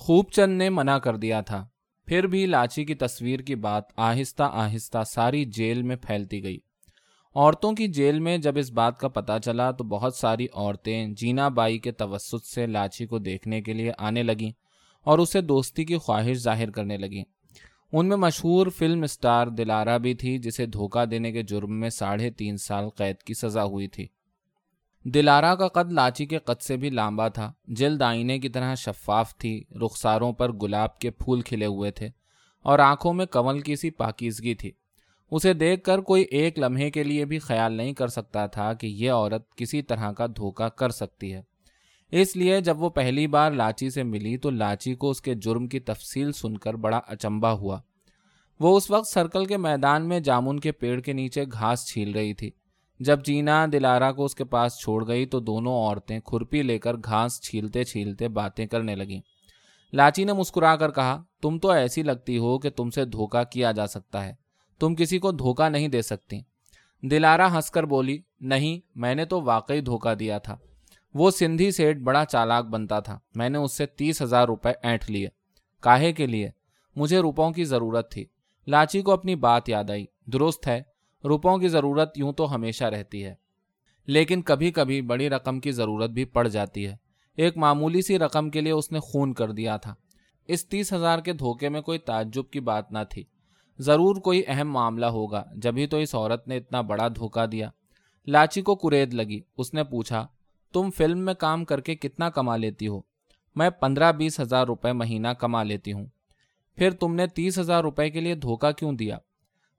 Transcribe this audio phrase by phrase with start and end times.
[0.00, 1.66] خوب چند نے منع کر دیا تھا۔
[2.06, 6.58] پھر بھی لاچی کی تصویر کی بات آہستہ آہستہ ساری جیل میں پھیلتی گئی۔
[7.34, 11.48] عورتوں کی جیل میں جب اس بات کا پتہ چلا تو بہت ساری عورتیں جینا
[11.48, 14.50] بائی کے توسط سے لاچی کو دیکھنے کے لیے آنے لگیں
[15.04, 17.24] اور اسے دوستی کی خواہش ظاہر کرنے لگیں۔
[17.92, 22.30] ان میں مشہور فلم اسٹار دلارا بھی تھی جسے دھوکہ دینے کے جرم میں ساڑھے
[22.30, 24.06] تین سال قید کی سزا ہوئی تھی۔
[25.04, 29.36] دلارا کا قد لاچی کے قد سے بھی لامبا تھا۔ جلد آئینے کی طرح شفاف
[29.38, 32.08] تھی، رخساروں پر گلاب کے پھول کھلے ہوئے تھے
[32.62, 34.70] اور آنکھوں میں کمل کی سی پاکیزگی تھی۔
[35.30, 38.86] اسے دیکھ کر کوئی ایک لمحے کے لیے بھی خیال نہیں کر سکتا تھا کہ
[38.86, 41.42] یہ عورت کسی طرح کا دھوکہ کر سکتی ہے۔
[42.10, 45.66] اس لیے جب وہ پہلی بار لاچی سے ملی تو لاچی کو اس کے جرم
[45.66, 47.80] کی تفصیل سن کر بڑا اچمبا ہوا۔
[48.60, 52.34] وہ اس وقت سرکل کے میدان میں جامن کے پیڑ کے نیچے گھاس چھیل رہی
[52.34, 52.50] تھی۔
[53.00, 56.96] جب جینا دلارا کو اس کے پاس چھوڑ گئی تو دونوں عورتیں کھرپی لے کر
[56.96, 59.20] گھاس چھیلتے چھیلتے باتیں کرنے لگیں۔
[59.92, 63.72] لاچی نے مسکرا کر کہا، تم تو ایسی لگتی ہو کہ تم سے دھوکا کیا
[63.72, 64.32] جا سکتا ہے۔
[64.78, 66.40] تم کسی کو دھوکا نہیں دے سکتی۔
[67.02, 70.56] دلارا ہنس کر بولی، نہیں، میں نے تو واقعی دھوکا دیا تھا۔
[71.14, 75.10] وہ سندھی سیٹ بڑا چالاک بنتا تھا۔ میں نے اس سے تیس ہزار روپے اینٹ
[75.10, 75.28] لیے۔
[75.80, 76.50] کاہے کے لیے؟
[76.96, 78.24] مجھے روپوں کی ضرورت تھی۔
[78.66, 80.82] لاچی کو اپنی بات یاد آئی۔ درست ہے
[81.24, 83.34] روپوں کی ضرورت یوں تو ہمیشہ رہتی ہے۔
[84.06, 86.96] لیکن کبھی کبھی بڑی رقم کی ضرورت بھی پڑ جاتی ہے۔
[87.36, 89.94] ایک معمولی سی رقم کے لیے اس نے خون کر دیا تھا۔
[90.48, 93.24] اس تیس ہزار کے دھوکے میں کوئی تعجب کی بات نہ تھی۔
[93.78, 97.70] ضرور کوئی اہم معاملہ ہوگا۔ جبھی تو اس عورت نے اتنا بڑا دھوکا دیا۔
[98.26, 100.26] لاچی کو کرید لگی۔ اس نے پوچھا،
[100.72, 103.00] تم فلم میں کام کر کے کتنا کما لیتی ہو؟
[103.54, 106.06] میں پندرہ بیس ہزار روپے مہینہ کما لیتی ہوں۔
[106.76, 109.18] پھر تم نے تیس ہزار روپے کے لیے دھوکا کیوں دیا؟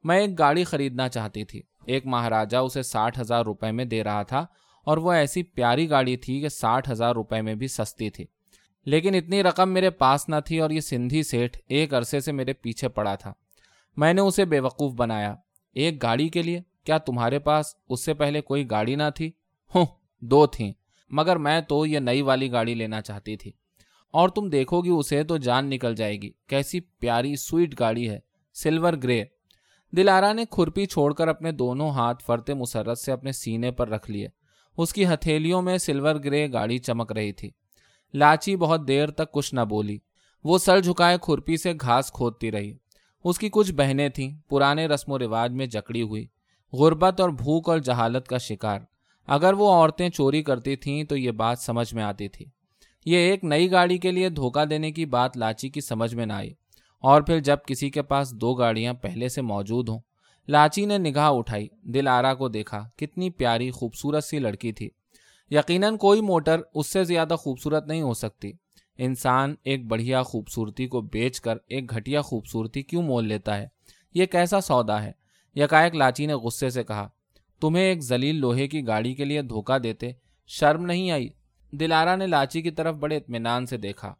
[0.04, 4.24] میں ایک گاڑی خریدنا چاہتی تھی۔ ایک مہاراجا اسے ساٹھ ہزار روپے میں دے رہا
[4.24, 4.46] تھا
[4.86, 8.26] اور وہ ایسی پیاری گاڑی تھی کہ ساٹھ ہزار روپے میں بھی سستی تھی۔
[8.86, 12.54] لیکن اتنی رقم میرے پاس نہ تھی اور یہ سندھی سیٹھ ایک عرصے سے میرے
[12.54, 13.34] پیچھے پڑا تھا۔
[13.98, 15.36] میں نے اسے بے وقوف بنایا۔
[15.74, 19.32] ایک گاڑی کے لیے؟ کیا تمہارے پاس اس سے پہلے کوئی گاڑی نہ تھی؟
[19.76, 19.86] ہوں،
[20.20, 20.74] دو تھیں،
[21.10, 23.52] مگر میں تو یہ نئی والی گاڑی لینا چاہتی تھی۔
[24.12, 28.20] اور تم دیکھو گی اسے تو جان نکل جائے گی۔ کیسی پیاری سویٹ گاڑی ہے۔
[28.54, 29.26] سلور گرے۔
[29.98, 34.12] دلارا نے کھرپی چھوڑ کر اپنے دونوں ہاتھ فرت مسرت سے اپنے سینے پر رکھ
[34.12, 34.28] لیے۔
[34.78, 37.50] اس کی ہتھیلیوں میں سلور گرے گاڑی چمک رہی تھی۔
[38.14, 39.98] لاچی بہت دیر تک کچھ نہ بولی۔
[40.44, 42.74] وہ سر جھکائے کھرپی سے گھاس کھودتی رہی۔
[43.24, 46.26] اس کی کچھ بہنیں تھیں۔ پرانے رسم و رواج میں جکڑی ہوئی۔
[46.74, 48.80] غربت اور بھوک اور جہالت کا شکار۔
[49.28, 52.46] اگر وہ عورتیں چوری کرتی تھیں تو یہ بات سمجھ میں آتی تھی۔
[53.06, 56.34] یہ ایک نئی گاڑی کے لیے دھوکہ دینے کی بات لاچی کی سمجھ میں نہ
[56.34, 56.54] آئی۔
[57.02, 60.00] اور پھر جب کسی کے پاس دو گاڑیاں پہلے سے موجود ہوں،
[60.48, 64.90] لاچی نے نگاہ اٹھائی، دل آرا کو دیکھا، کتنی پیاری خوبصورت سی لڑکی تھی۔
[65.52, 68.52] یقیناً کوئی موٹر اس سے زیادہ خوبصورت نہیں ہو سکتی۔
[68.98, 73.68] انسان ایک بڑھیا خوبصورتی کو بیچ کر ایک گھٹیا خوبصورتی کیوں مول لیتا ہے؟
[74.14, 75.12] یہ کیسا سودا ہے؟
[75.56, 77.08] یکائک لاچی نے غصے سے کہا،
[77.62, 80.12] تمہیں ایک زلیل لوہے کی گاڑی کے لیے دھوکہ دیتے
[80.48, 81.30] شرم نہیں آئی؟
[81.72, 84.16] دلارا نے لاچی کی طرف بڑے اطمینان سے دیکھا۔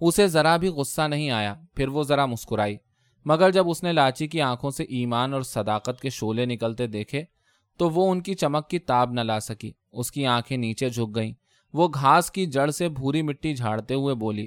[0.00, 2.76] اسے ذرا بھی غصہ نہیں آیا، پھر وہ ذرا مسکرائی۔
[3.24, 7.22] مگر جب اس نے لاچی کی آنکھوں سے ایمان اور صداقت کے شولے نکلتے دیکھے،
[7.76, 11.14] تو وہ ان کی چمک کی تاب نہ لا سکی۔ اس کی آنکھیں نیچے جھک
[11.14, 11.32] گئیں۔
[11.72, 14.46] وہ گھاس کی جڑ سے بھوری مٹی جھاڑتے ہوئے بولی،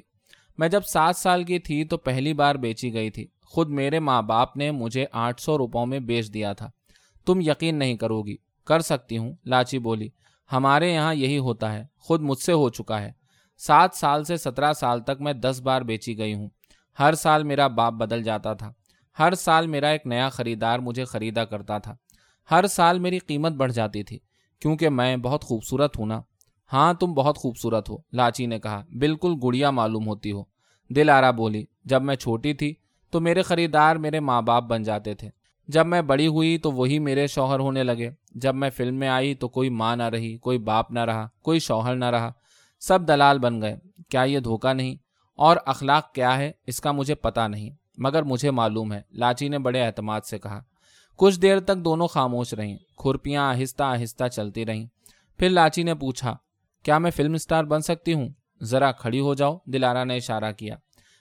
[0.58, 4.22] میں جب سات سال کی تھی تو پہلی بار بیچی گئی تھی۔ خود میرے ماں
[4.22, 6.70] باپ نے مجھے آٹھ سو روپوں میں بیچ دیا تھا۔
[7.26, 10.08] تم یقین نہیں کرو گی۔ کر سکتی ہوں، لاچی بولی،
[10.52, 13.19] ہمارے یہاں یہی ہوتا ہے۔ خود مجھ سے ہو چکا ہے۔
[13.66, 16.48] سات سال سے سترہ سال تک میں دس بار بیچی گئی ہوں۔
[16.98, 18.72] ہر سال میرا باپ بدل جاتا تھا۔
[19.18, 21.96] ہر سال میرا ایک نیا خریدار مجھے خریدا کرتا تھا۔
[22.50, 24.18] ہر سال میری قیمت بڑھ جاتی تھی،
[24.60, 26.22] کیونکہ میں بہت خوبصورت ہوں نا۔
[26.72, 30.44] ہاں تم بہت خوبصورت ہو، لاچی نے کہا۔ بالکل گڑیا معلوم ہوتی ہو۔
[30.90, 32.74] دل آرا بولی، جب میں چھوٹی تھی
[33.10, 35.30] تو میرے خریدار میرے ماں باپ بن جاتے تھے۔
[35.68, 39.34] جب میں بڑی ہوئی تو وہی میرے شوہر ہونے لگے۔ جب میں فلم میں آئی
[39.34, 42.32] تو کوئی ماں نہ رہی، کوئی باپ نہ رہا، کوئی شوہر نہ رہا۔
[42.80, 43.76] سب دلال بن گئے۔
[44.08, 44.96] کیا یہ دھوکہ نہیں؟
[45.36, 49.58] اور اخلاق کیا ہے؟ اس کا مجھے پتا نہیں، مگر مجھے معلوم ہے۔ لاچی نے
[49.58, 50.62] بڑے اعتماد سے کہا۔
[51.16, 54.86] کچھ دیر تک دونوں خاموش رہیں۔ کھرپیاں آہستہ آہستہ چلتی رہیں۔
[55.38, 56.36] پھر لاچی نے پوچھا،
[56.82, 58.28] کیا میں فلم اسٹار بن سکتی ہوں؟
[58.62, 60.76] ذرا کھڑی ہو جاؤ، دلارا نے اشارہ کیا۔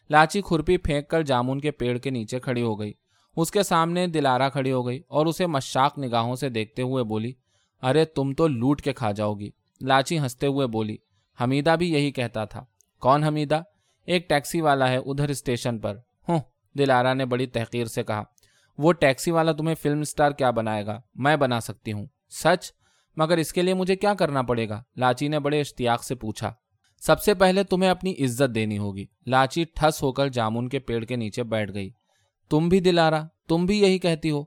[0.09, 2.93] لاچی کھرپی پھینک کر جامن کے پیڑ کے نیچے کھڑی ہو گئی۔
[3.35, 7.33] اس کے سامنے دلارا کھڑی ہو گئی اور اسے مشاق نگاہوں سے دیکھتے ہوئے بولی،
[7.81, 9.49] ارے تم تو لوٹ کے کھا جاؤ گی۔
[9.81, 10.97] لاچی ہنستے ہوئے بولی
[11.41, 12.65] حمیدہ بھی یہی کہتا تھا۔
[12.99, 13.61] کون حمیدہ؟
[14.05, 15.97] ایک ٹیکسی والا ہے ادھر اسٹیشن پر۔
[16.29, 16.39] ہوں۔
[16.77, 18.23] دلارا نے بڑی تحقیر سے کہا۔
[18.77, 22.71] وہ ٹیکسی والا تمہیں فلم اسٹار کیا بنائے گا؟ میں بنا سکتی ہوں۔ سچ؟
[23.17, 26.53] مگر اس کے لیے مجھے کیا کرنا پڑے گا؟ لاچی نے بڑے اشتیاق سے پوچھا۔
[27.01, 31.05] سب سے پہلے تمہیں اپنی عزت دینی ہوگی۔ لاچی ٹھس ہو کر جامن کے پیڑ
[31.05, 31.89] کے نیچے بیٹھ گئی۔
[32.49, 34.43] تم بھی دلارا، تم بھی یہی کہتی ہو؟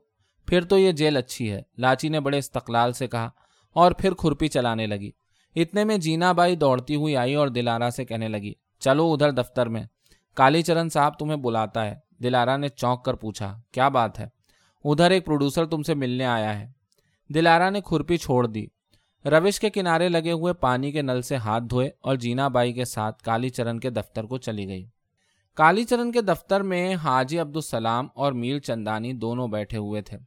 [0.47, 3.29] پھر تو یہ جیل اچھی ہے۔ لاچی نے بڑے استقلال سے کہا
[3.73, 5.11] اور پھر کھرپی چلانے لگی۔
[5.55, 9.69] اتنے میں جینا بائی دوڑتی ہوئی آئی اور دلارا سے کہنے لگی، چلو ادھر دفتر
[9.69, 9.83] میں۔
[10.33, 14.27] کالی چرن صاحب تمہیں بلاتا ہے۔ دلارا نے چونک کر پوچھا، کیا بات ہے؟
[14.83, 16.71] ادھر ایک پروڈیوسر تم سے ملنے آیا ہے۔
[17.33, 18.65] دلارا نے کھرپی چھوڑ دی۔
[19.25, 22.85] روش کے کنارے لگے ہوئے پانی کے نل سے ہاتھ دھوئے اور جینا بائی کے
[22.85, 24.85] ساتھ کالی چرن کے دفتر کو چلی گئی۔
[25.53, 30.17] کالی چرن کے دفتر میں حاجی عبد السلام اور میر چندانی دونوں بیٹھے ہوئے تھے۔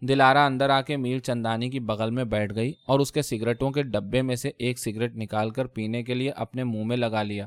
[0.00, 3.70] دلارا اندر آ کے میر چندانی کی بغل میں بیٹھ گئی اور اس کے سگریٹوں
[3.70, 7.22] کے ڈبے میں سے ایک سگریٹ نکال کر پینے کے لیے اپنے منہ میں لگا
[7.22, 7.46] لیا۔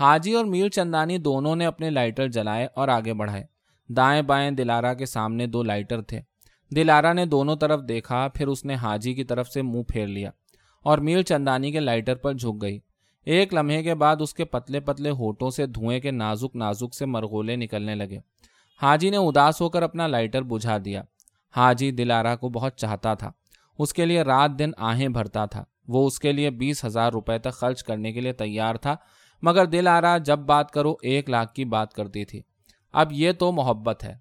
[0.00, 3.44] حاجی اور میر چندانی دونوں نے اپنے لائٹر جلائے اور آگے بڑھائے۔
[3.88, 6.20] دائیں بائیں دلارا کے سامنے دو لائٹر تھے۔
[6.76, 10.30] دلارا نے دونوں طرف دیکھا، پھر اس نے حاجی کی طرف سے منہ پھیر لیا
[10.82, 12.78] اور میر چندانی کے لائٹر پر جھک گئی۔
[13.24, 17.06] ایک لمحے کے بعد اس کے پتلے پتلے ہوٹوں سے دھوئیں کے نازک نازک سے
[17.06, 18.18] مرغولے نکلنے لگے۔
[18.82, 21.02] حاجی نے اداس ہو کر اپنا لائٹر بجھا دیا۔
[21.56, 23.32] حاجی دلارا کو بہت چاہتا تھا۔
[23.78, 27.38] اس کے لیے رات دن آہیں بھرتا تھا۔ وہ اس کے لیے بیس ہزار روپے
[27.38, 28.96] تک خرچ کرنے کے لیے تیار تھا۔
[29.42, 32.42] مگر دل آ جب بات کرو، ایک لاکھ کی بات کرتی تھی۔
[32.92, 34.14] اب یہ تو محبت ہے۔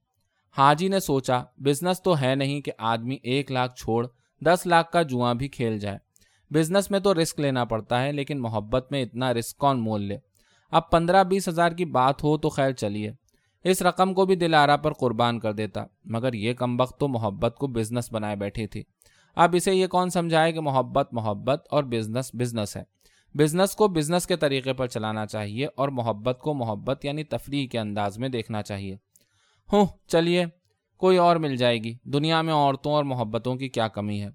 [0.57, 4.07] حاجی نے سوچا، بزنس تو ہے نہیں کہ آدمی ایک لاکھ چھوڑ،
[4.45, 5.97] دس لاکھ کا جواں بھی کھیل جائے۔
[6.53, 10.18] بزنس میں تو رسک لینا پڑتا ہے، لیکن محبت میں اتنا رسک کون مول لے؟
[10.71, 13.12] اب پندرہ بیس ہزار کی بات ہو تو خیر چلیے۔
[13.63, 17.56] اس رقم کو بھی دلارا پر قربان کر دیتا، مگر یہ کم وقت تو محبت
[17.59, 18.83] کو بزنس بنائے بیٹھی تھی
[19.36, 22.83] اب اسے یہ کون سمجھائے کہ محبت محبت اور بزنس بزنس ہے۔
[23.33, 27.80] بزنس کو بزنس کے طریقے پر چلانا چاہیے اور محبت کو محبت یعنی تفریح کے
[27.80, 28.95] انداز میں دیکھنا چاہیے۔
[29.74, 30.45] ہوں، چلیے،
[30.98, 34.30] کوئی اور مل جائے گی۔ دنیا میں عورتوں اور محبتوں کی کیا کمی ہے؟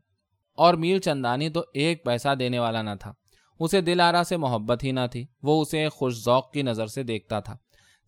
[0.55, 3.13] اور میر چندانی تو ایک پیسہ دینے والا نہ تھا۔
[3.61, 7.03] اسے دل آرا سے محبت ہی نہ تھی، وہ اسے خوش ذوق کی نظر سے
[7.03, 7.57] دیکھتا تھا۔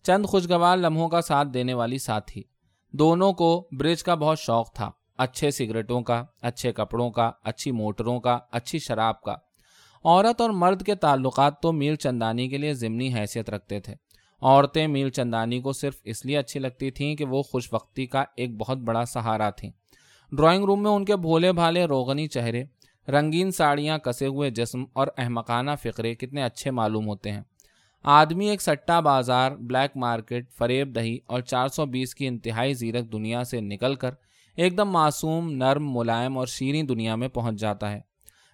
[0.05, 2.43] چند خوشگوار لمحوں کا ساتھ دینے والی ساتھی۔
[2.91, 8.19] دونوں کو برج کا بہت شوق تھا۔ اچھے سگریٹوں کا، اچھے کپڑوں کا، اچھی موٹروں
[8.19, 9.35] کا، اچھی شراب کا۔
[10.03, 13.95] عورت اور مرد کے تعلقات تو میر چندانی کے لیے ضمنی حیثیت رکھتے تھے۔
[14.41, 18.23] عورتیں میر چندانی کو صرف اس لیے اچھی لگتی تھیں کہ وہ خوش وقتی کا
[18.35, 19.71] ایک بہت بڑا سہارا تھیں۔
[20.31, 22.63] ڈرائنگ روم میں ان کے بھولے بھالے روغنی چہرے،
[23.07, 27.41] رنگین ساڑیاں کسے ہوئے جسم اور احمقانہ فقرے کتنے اچھے معلوم ہوتے ہیں۔
[28.07, 33.11] آدمی ایک سٹا بازار، بلیک مارکیٹ، فریب دہی اور چار سو بیس کی انتہائی زیرک
[33.11, 34.09] دنیا سے نکل کر
[34.55, 38.01] ایک دم معصوم، نرم، ملائم اور شیریں دنیا میں پہنچ جاتا ہے۔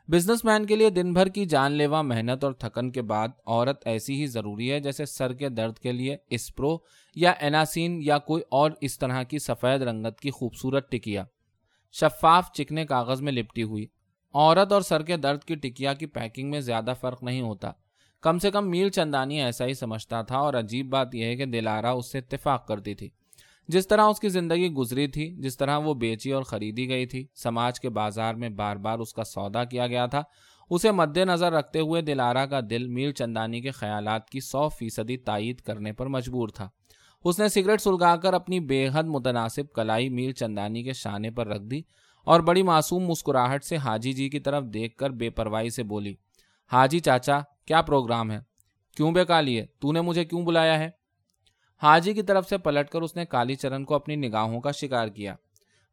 [0.08, 3.88] بزنس مین کے لیے دن بھر کی جان لیوا، محنت اور تھکن کے بعد عورت
[3.88, 6.78] ایسی ہی ضروری ہے جیسے سر کے درد کے لیے اسپرو
[7.16, 11.24] یا ایناسین یا کوئی اور اس طرح کی سفید رنگت کی خوبصورت ٹکیا۔
[11.92, 13.86] شفاف چکنے کاغذ میں لپٹی ہوئی۔
[14.34, 17.72] عورت اور سر کے درد کی ٹکیا کی پیکنگ میں زیادہ فرق نہیں ہوتا۔
[18.22, 21.46] کم سے کم میل چندانی ایسا ہی سمجھتا تھا اور عجیب بات یہ ہے کہ
[21.46, 23.10] دلارا اس سے اتفاق کرتی تھی۔
[23.68, 27.28] جس طرح اس کی زندگی گزری تھی، جس طرح وہ بیچی اور خریدی گئی تھی،
[27.36, 30.22] سماج کے بازار میں بار بار اس کا سودا کیا گیا تھا۔
[30.70, 35.18] اسے مد نظر رکھتے ہوئے دلارا کا دل میل چندانی کے خیالات کی سو فیصدی
[35.18, 36.70] تائید کرنے پر مجبور تھا۔
[37.24, 41.48] اس نے سگریٹ سلگا کر اپنی بے حد متناسب کلائی میل چندانی کے شانے پر
[41.48, 41.82] رکھ دی
[42.24, 46.14] اور بڑی معصوم مسکراہٹ سے حاجی جی کی طرف دیکھ کر بے پرواہی سے بولی،
[46.72, 47.40] حاجی چاچا
[47.72, 48.40] کیا پروگرام ہے؟
[48.96, 50.90] کیوں بے کالی ہے تو نے مجھے کیوں بلایا ہے؟
[51.82, 55.08] حاجی کی طرف سے پلٹ کر اس نے کالی چرن کو اپنی نگاہوں کا شکار
[55.08, 55.36] کیا۔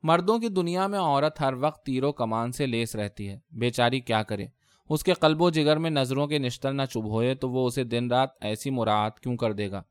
[0.02, 4.22] مردوں کی دنیا میں عورت ہر وقت تیرو کمان سے لیس رہتی ہے۔ بیچاری کیا
[4.22, 4.46] کرے؟
[4.88, 7.84] اس کے قلب و جگر میں نظروں کے نشتر نہ چبھ ہوئے تو وہ اسے
[7.84, 9.82] دن رات ایسی مراعات کیوں کر دے گا؟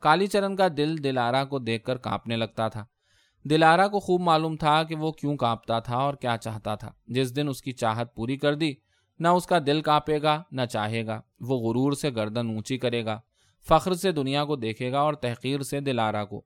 [0.00, 2.84] کالی چرن کا دل دلارا کو دیکھ کر کانپنے لگتا تھا۔
[3.44, 7.36] دلارا کو خوب معلوم تھا کہ وہ کیوں کانپتا تھا اور کیا چاہتا تھا۔ جس
[7.36, 8.74] دن اس کی چاہت پوری کر دی
[9.24, 13.04] نہ اس کا دل کانپے گا، نہ چاہے گا۔ وہ غرور سے گردن اونچی کرے
[13.04, 13.20] گا،
[13.68, 16.42] فخر سے دنیا کو دیکھے گا اور تحقیر سے دلارا کو۔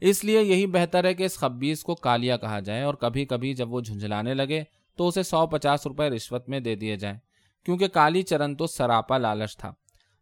[0.00, 3.54] اس لیے یہی بہتر ہے کہ اس خبیز کو کالیا کہا جائے اور کبھی کبھی
[3.54, 4.64] جب وہ جھنجھلانے لگے
[4.96, 7.18] تو اسے سو پچاس روپے رشوت میں دے دیے جائیں۔
[7.64, 9.72] کیونکہ کالی چرن تو سراپا لالچ تھا۔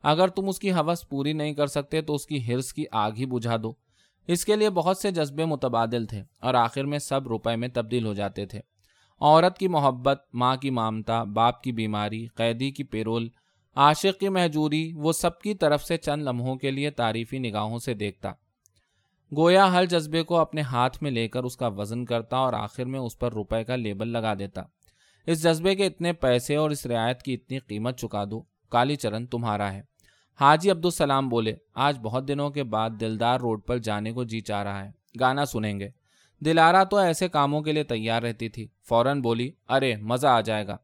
[0.03, 3.13] اگر تم اس کی حوث پوری نہیں کر سکتے تو اس کی ہرس کی آگ
[3.13, 3.73] ہی بجھا دو۔
[4.27, 8.07] اس کے لیے بہت سے جذبے متبادل تھے اور آخر میں سب روپے میں تبدیل
[8.07, 8.61] ہو جاتے تھے۔
[9.21, 13.29] عورت کی محبت، ماں کی مامتا، باپ کی بیماری، قیدی کی پیرول،
[13.75, 17.95] عاشق کی محجوری وہ سب کی طرف سے چند لمحوں کے لیے تعریفی نگاہوں سے
[17.95, 18.33] دیکھتا۔
[19.37, 22.85] گویا ہر جذبے کو اپنے ہاتھ میں لے کر اس کا وزن کرتا اور آخر
[22.85, 24.63] میں اس پر روپے کا لیبل لگا دیتا۔
[25.27, 29.27] اس جذبے کے اتنے پیسے اور اس رعایت کی اتنی قیمت چکا دو، کالی چرن
[29.27, 29.83] تمہارا ہے۔
[30.41, 34.63] حاجی عبدالسلام بولے، آج بہت دنوں کے بعد دلدار روڈ پر جانے کو جی چاہ
[34.63, 34.91] رہا ہے،
[35.21, 35.89] گانا سنیں گے۔
[36.41, 40.67] دلارا تو ایسے کاموں کے لیے تیار رہتی تھی۔ فوراً بولی، ارے، مزہ آ جائے
[40.67, 40.77] گا۔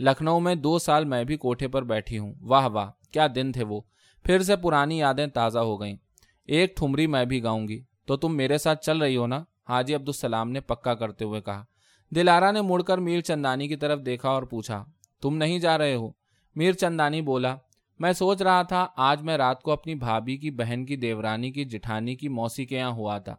[0.00, 3.64] لکھنؤ میں دو سال میں بھی کوٹھے پر بیٹھی ہوں۔ واہ واہ، کیا دن تھے
[3.64, 3.80] وہ۔
[4.24, 5.96] پھر سے پرانی یادیں تازہ ہو گئیں۔
[6.44, 9.94] ایک ٹھمری میں بھی گاؤں گی۔ تو تم میرے ساتھ چل رہی ہو نا؟ حاجی
[9.94, 11.64] عبدالسلام نے پکا کرتے ہوئے کہا۔
[12.10, 14.84] دلارا نے مڑ کر میر چندانی کی طرف دیکھا اور پوچھا،
[15.22, 16.10] تم نہیں جا رہے ہو؟
[16.56, 17.56] میر چندانی بولا،
[17.98, 21.64] میں سوچ رہا تھا، آج میں رات کو اپنی بھابھی کی بہن کی دیورانی کی
[21.64, 23.36] جٹھانی کی موسی کے یہاں ہوا تھا۔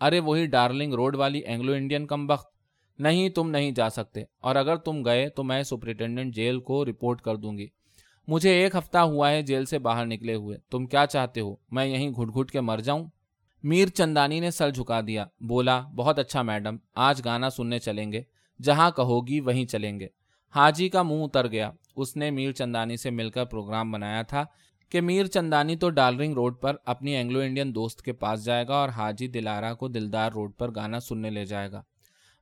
[0.00, 2.54] ارے وہی ڈارلنگ روڈ والی اینگلو انڈین کم بخت۔
[2.98, 7.20] نہیں، تم نہیں جا سکتے۔ اور اگر تم گئے تو میں سپرنٹینڈنٹ جیل کو رپورٹ
[7.20, 7.66] کر دوں گی۔
[8.28, 11.86] مجھے ایک ہفتہ ہوا ہے جیل سے باہر نکلے ہوئے۔ تم کیا چاہتے ہو؟ میں
[11.86, 13.04] یہیں گھٹ گھٹ کے مر جاؤں؟
[13.62, 18.22] میر چندانی نے سر جھکا دیا۔ بولا، بہت اچھا میڈم، آج گانا سننے چلیں گے۔
[18.62, 20.06] جہاں کہو گی وہیں چلیں گے۔
[20.54, 24.44] حاجی کا منہ اتر گیا۔ اس نے میر چندانی سے مل کر پروگرام بنایا تھا۔
[24.88, 28.74] کہ میر چندانی تو ڈالرنگ روڈ پر، اپنی اینگلو انڈین دوست کے پاس جائے گا
[28.74, 31.82] اور حاجی دلارا کو دلدار روڈ پر گانا سننے لے جائے گا۔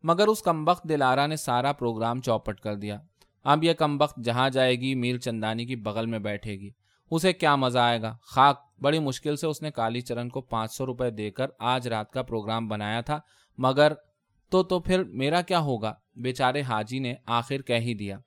[0.02, 2.98] مگر اس کمبخت دلارا نے سارا پروگرام چوپٹ کر دیا۔
[3.44, 6.70] اب یہ کمبخت جہاں جائے گی، میر چندانی کی بغل میں بیٹھے گی۔
[7.10, 10.72] اسے کیا مزہ آئے گا؟ خاک، بڑی مشکل سے اس نے کالی چرن کو پانچ
[10.72, 13.20] سو روپے دے کر آج رات کا پروگرام بنایا تھا۔
[13.58, 13.92] مگر
[14.50, 18.18] تو تو پھر میرا کیا ہوگا؟ بیچارے حاجی نے آخر کہہ ہی دیا۔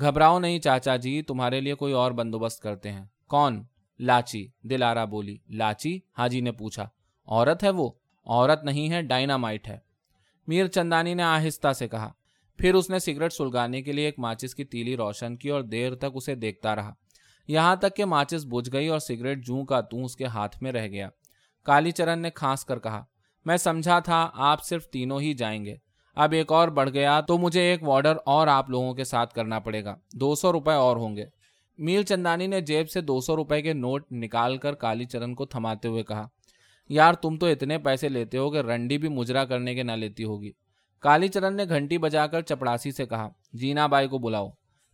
[0.00, 3.64] گھبراؤ نہیں چاچا جی تمہارے لیے کوئی اور بندوبست کرتے ہیں۔ کون؟
[3.98, 6.88] لاچی۔ دلارا بولی، لاچی؟ حاجی نے پوچھا۔
[7.26, 7.90] عورت ہے وہ؟
[8.24, 9.78] عورت نہیں ہے، ڈائنامائٹ ہے۔
[10.46, 12.12] میر چندانی نے آہستہ سے کہا۔
[12.56, 15.94] پھر اس نے سگریٹ سلگانے کے لیے ایک ماچس کی تیلی روشن کی اور دیر
[15.94, 16.94] تک اسے دیکھتا رہا۔
[17.48, 20.72] یہاں تک کہ ماچس بجھ گئی اور سگریٹ جوں کا توں اس کے ہاتھ میں
[20.72, 21.08] رہ گیا۔
[21.62, 23.04] کالی چرن نے کھانس کر کہا،
[23.44, 25.76] میں سمجھا تھا آپ صرف تینوں ہی جائیں گے۔
[26.14, 29.58] اب ایک اور بڑھ گیا تو مجھے ایک وارڈر اور آپ لوگوں کے ساتھ کرنا
[29.58, 31.24] پڑے گا۔ دو سو روپے اور ہوں گے۔
[31.78, 35.46] میل چندانی نے جیب سے دو سو روپے کے نوٹ نکال کر کالی چرن کو
[35.46, 36.26] تھماتے ہوئے کہا،
[36.88, 40.24] یار، تم تو اتنے پیسے لیتے ہو کہ رنڈی بھی مجرا کرنے کے نہ لیتی
[40.24, 40.50] ہوگی
[41.00, 44.48] کالی چرن نے گھنٹی بجا کر چپڑاسی سے کہا، جینا بائی کو بلاؤ۔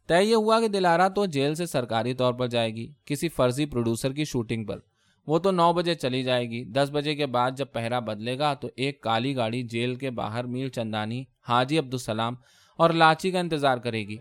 [0.06, 3.66] طے یہ ہوا کہ دلارا تو جیل سے سرکاری طور پر جائے گی، کسی فرضی
[3.66, 4.78] پروڈیوسر کی شوٹنگ پر۔
[5.26, 8.54] وہ تو نو بجے چلی جائے گی۔ دس بجے کے بعد جب پہرا بدلے گا
[8.54, 12.34] تو ایک کالی گاڑی جیل کے باہر میل چندانی، حاجی عبدالسلام
[12.76, 14.16] اور لاچی کا انتظار کرے گی۔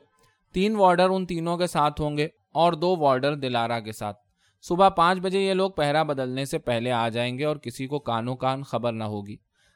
[0.54, 4.18] تین وارڈر ان تینوں کے ساتھ ہوں گے۔ اور دو وارڈر دلارا کے ساتھ۔
[4.62, 8.00] صبح پانچ بجے یہ لوگ پہرا بدلنے سے پہلے آ جائیں گے اور کسی کو
[8.00, 9.36] کانوں کان خبر نہ ہوگی۔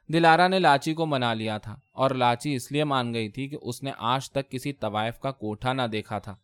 [0.10, 3.58] دلارا نے لاچی کو منا لیا تھا اور لاچی اس لیے مان گئی تھی کہ
[3.62, 6.36] اس نے آج تک کسی طوائف کا کوٹھا نہ دیکھا تھا۔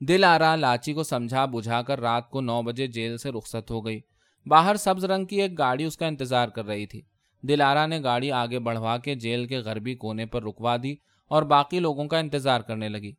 [0.00, 3.86] دل آرا لاچی کو سمجھا بجھا کر رات کو نو بجے جیل سے رخصت ہو
[3.86, 4.00] گئی۔
[4.46, 7.02] باہر سبز رنگ کی ایک گاڑی اس کا انتظار کر رہی تھی۔
[7.42, 10.94] دلارا نے گاڑی آگے بڑھوا کے جیل کے غربی کونے پر رکوا دی
[11.28, 13.12] اور باقی لوگوں کا انتظار کرنے لگی۔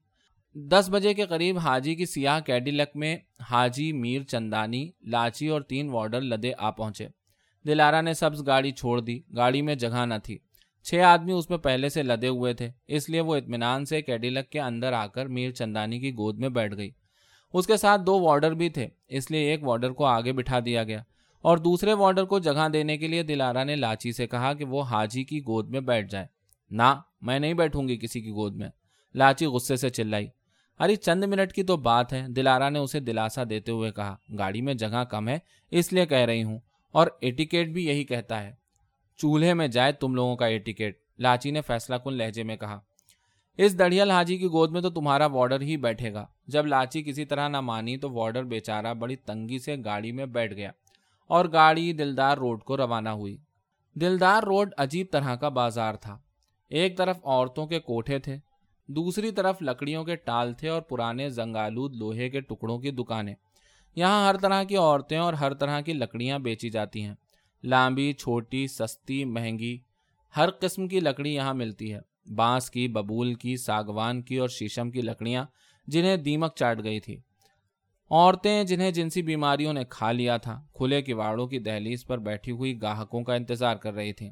[0.57, 3.17] دس بجے کے قریب حاجی کی سیاہ کیڈیلک میں
[3.51, 7.07] حاجی میر چندانی، لاچی اور تین وارڈر لدے آ پہنچے۔
[7.67, 10.37] دلارا نے سبز گاڑی چھوڑ دی، گاڑی میں جگہ نہ تھی۔
[10.83, 14.49] چھ آدمی اس میں پہلے سے لدے ہوئے تھے، اس لیے وہ اطمینان سے کیڈیلک
[14.49, 16.91] کے اندر آ کر میر چندانی کی گود میں بیٹھ گئی۔
[17.53, 20.83] اس کے ساتھ دو وارڈر بھی تھے، اس لیے ایک وارڈر کو آگے بٹھا دیا
[20.83, 21.03] گیا۔
[21.41, 24.81] اور دوسرے وارڈر کو جگہ دینے کے لیے دلارا نے لاچی سے کہا کہ وہ
[24.81, 26.25] حاجی کی گود میں بیٹھ جائے۔
[26.71, 28.69] نہ، میں نہیں بیٹھوں گی کسی کی گود میں۔
[29.13, 30.27] لاچی غصے سے چلائی۔
[30.79, 34.61] ارے چند منٹ کی تو بات ہے، دلارا نے اسے دلاسا دیتے ہوئے کہا، گاڑی
[34.61, 35.39] میں جگہ کم ہے،
[35.71, 36.59] اس لیے کہہ رہی ہوں۔
[36.91, 38.55] اور ایٹیکیٹ بھی یہی کہتا ہے۔
[39.17, 42.79] چولہے میں جائے تم لوگوں کا ایٹیکیٹ، لاچی نے فیصلہ کن لہجے میں کہا۔
[43.57, 47.25] اس دڑیل حاجی کی گود میں تو تمہارا وارڈر ہی بیٹھے گا۔ جب لاچی کسی
[47.25, 50.71] طرح نہ مانی تو وارڈر بیچارہ بڑی تنگی سے گاڑی میں بیٹھ گیا
[51.27, 53.37] اور گاڑی دلدار روڈ کو روانہ ہوئی۔
[53.93, 56.17] دلدار روڈ عجیب طرح کا بازار تھا۔
[56.69, 58.37] ایک طرف عورتوں کے کوٹھے تھے
[58.87, 63.35] دوسری طرف لکڑیوں کے ٹال تھے اور پرانے زنگالود لوہے کے ٹکڑوں کی دکانیں۔
[63.95, 67.15] یہاں ہر طرح کی عورتیں اور ہر طرح کی لکڑیاں بیچی جاتی ہیں۔
[67.63, 69.77] لامبی چھوٹی، سستی، مہنگی،
[70.37, 71.99] ہر قسم کی لکڑی یہاں ملتی ہے۔
[72.35, 75.45] بانس کی، ببول کی، ساگوان کی اور شیشم کی لکڑیاں
[75.87, 77.17] جنہیں دیمک چاٹ گئی تھی۔
[78.09, 82.81] عورتیں جنہیں جنسی بیماریوں نے کھا لیا تھا، کھلے کواڑوں کی دہلیز پر بیٹھی ہوئی
[82.81, 84.31] گاہکوں کا انتظار کر رہی تھیں۔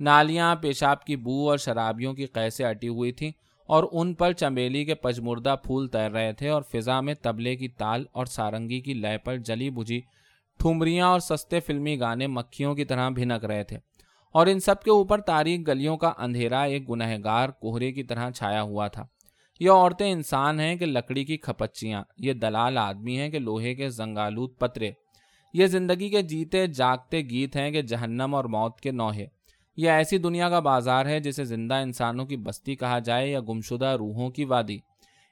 [0.00, 3.32] نالیاں، پیشاب کی بو اور شرابیوں کی قیسے اٹی ہوئی تھیں۔
[3.66, 7.68] اور ان پر چمیلی کے پجمردہ پھول تیر رہے تھے اور فضا میں تبلے کی
[7.68, 10.00] تال اور سارنگی کی لے پر جلی بجھی
[10.58, 13.78] ٹھمریاں اور سستے فلمی گانے مکھیوں کی طرح بھنک رہے تھے۔
[14.32, 18.62] اور ان سب کے اوپر تاریخ گلیوں کا اندھیرا ایک گنہگار کوہرے کی طرح چھایا
[18.62, 19.06] ہوا تھا۔
[19.60, 23.88] یہ عورتیں انسان ہیں کہ لکڑی کی کھپچیاں، یہ دلال آدمی ہیں کہ لوہے کے
[23.88, 24.90] زنگالود پترے۔
[25.52, 29.26] یہ زندگی کے جیتے جاگتے گیت ہیں کہ جہنم اور موت کے نوہے
[29.76, 33.96] یہ ایسی دنیا کا بازار ہے جسے زندہ انسانوں کی بستی کہا جائے یا گمشدہ
[33.98, 34.78] روحوں کی وادی۔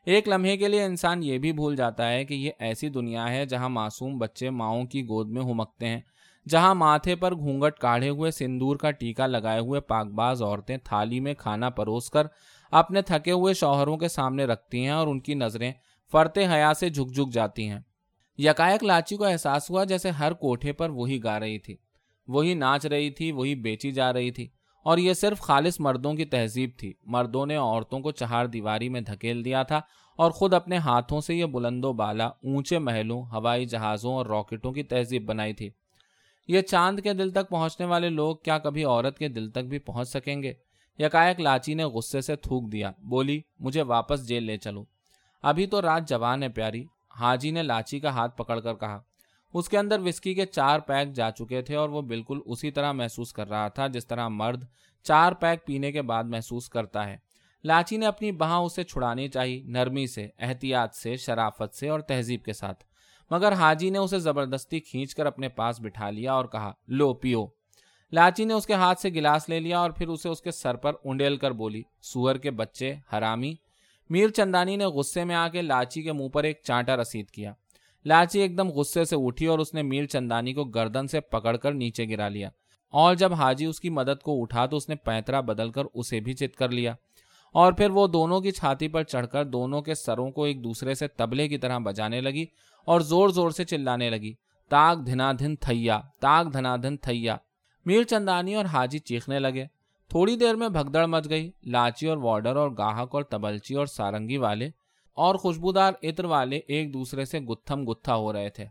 [0.05, 3.47] ایک لمحے کے لیے انسان یہ بھی بھول جاتا ہے کہ یہ ایسی دنیا ہے
[3.47, 6.01] جہاں معصوم بچے ماؤں کی گود میں ہمکتے ہیں،
[6.49, 11.21] جہاں ماتھے پر گھونگٹ کاڑھے ہوئے سندور کا ٹیکا لگائے ہوئے پاک باز عورتیں تھالی
[11.21, 12.27] میں کھانا پروس کر
[12.71, 15.73] اپنے تھکے ہوئے شوہروں کے سامنے رکھتی ہیں اور ان کی نظریں
[16.13, 17.81] فرتے حیا سے جھک جھک جاتی ہیں۔
[18.39, 21.77] یکائک لاچی کو احساس ہوا جیسے ہر کوٹھے پر وہی گا رہی تھی۔
[22.29, 24.49] وہی ناچ رہی تھی، وہی بیچی جا رہی تھی۔
[24.85, 29.01] اور یہ صرف خالص مردوں کی تہذیب تھی۔ مردوں نے عورتوں کو چہار دیواری میں
[29.01, 29.81] دھکیل دیا تھا
[30.17, 34.73] اور خود اپنے ہاتھوں سے یہ بلند و بالا، اونچے محلوں، ہوائی جہازوں اور راکٹوں
[34.73, 35.71] کی تہذیب بنائی تھی۔
[36.49, 39.79] یہ چاند کے دل تک پہنچنے والے لوگ کیا کبھی عورت کے دل تک بھی
[39.79, 40.53] پہنچ سکیں گے؟
[40.99, 44.85] یکائک لاچی نے غصے سے تھوک دیا۔ بولی، مجھے واپس جیل لے چلو۔
[45.43, 46.85] ابھی تو رات جوان ہے پیاری۔
[47.21, 49.01] حاجی نے لاچی کا ہاتھ پکڑ کر کہا
[49.55, 52.93] اس کے اندر وسکی کے چار پیک جا چکے تھے اور وہ بالکل اسی طرح
[52.93, 54.65] محسوس کر رہا تھا جس طرح مرد
[55.03, 57.17] چار پیک پینے کے بعد محسوس کرتا ہے۔
[57.65, 62.45] لاچی نے اپنی بہاں اسے چھڑانی چاہی، نرمی سے، احتیاط سے، شرافت سے اور تہذیب
[62.45, 62.85] کے ساتھ۔
[63.31, 67.47] مگر حاجی نے اسے زبردستی کھینچ کر اپنے پاس بٹھا لیا اور کہا، لو، پیو۔
[68.13, 70.75] لاچی نے اس کے ہاتھ سے گلاس لے لیا اور پھر اسے اس کے سر
[70.75, 73.55] پر انڈیل کر بولی، سور کے بچے، حرامی۔
[74.11, 77.53] میر چندانی نے غصے میں آ کے لاچی کے منہ پر ایک چانٹا رسید کیا۔
[78.05, 81.57] لاچی ایک دم غصے سے اٹھی اور اس نے میر چندانی کو گردن سے پکڑ
[81.57, 82.49] کر نیچے گرا لیا۔
[82.91, 86.21] اور جب حاجی اس کی مدد کو اٹھا تو اس نے پینترا بدل کر اسے
[86.21, 86.95] بھی چت کر لیا۔
[87.53, 90.95] اور پھر وہ دونوں کی چھاتی پر چڑھ کر دونوں کے سروں کو ایک دوسرے
[90.95, 92.45] سے تبلے کی طرح بجانے لگی
[92.87, 94.33] اور زور زور سے چلانے لگی۔
[94.69, 97.37] تاک دھنا دھن تھیا، تاک دھنا دھن تھیا۔
[97.85, 99.65] میر چندانی اور حاجی چیخنے لگے۔
[100.09, 104.37] تھوڑی دیر میں بھگدڑ مچ گئی۔ لاچی اور وارڈر اور گاہک اور تبلچی اور سارنگی
[104.37, 104.71] والے
[105.15, 108.67] اور خوشبودار عطر والے ایک دوسرے سے گتھم گتھا ہو رہے تھے۔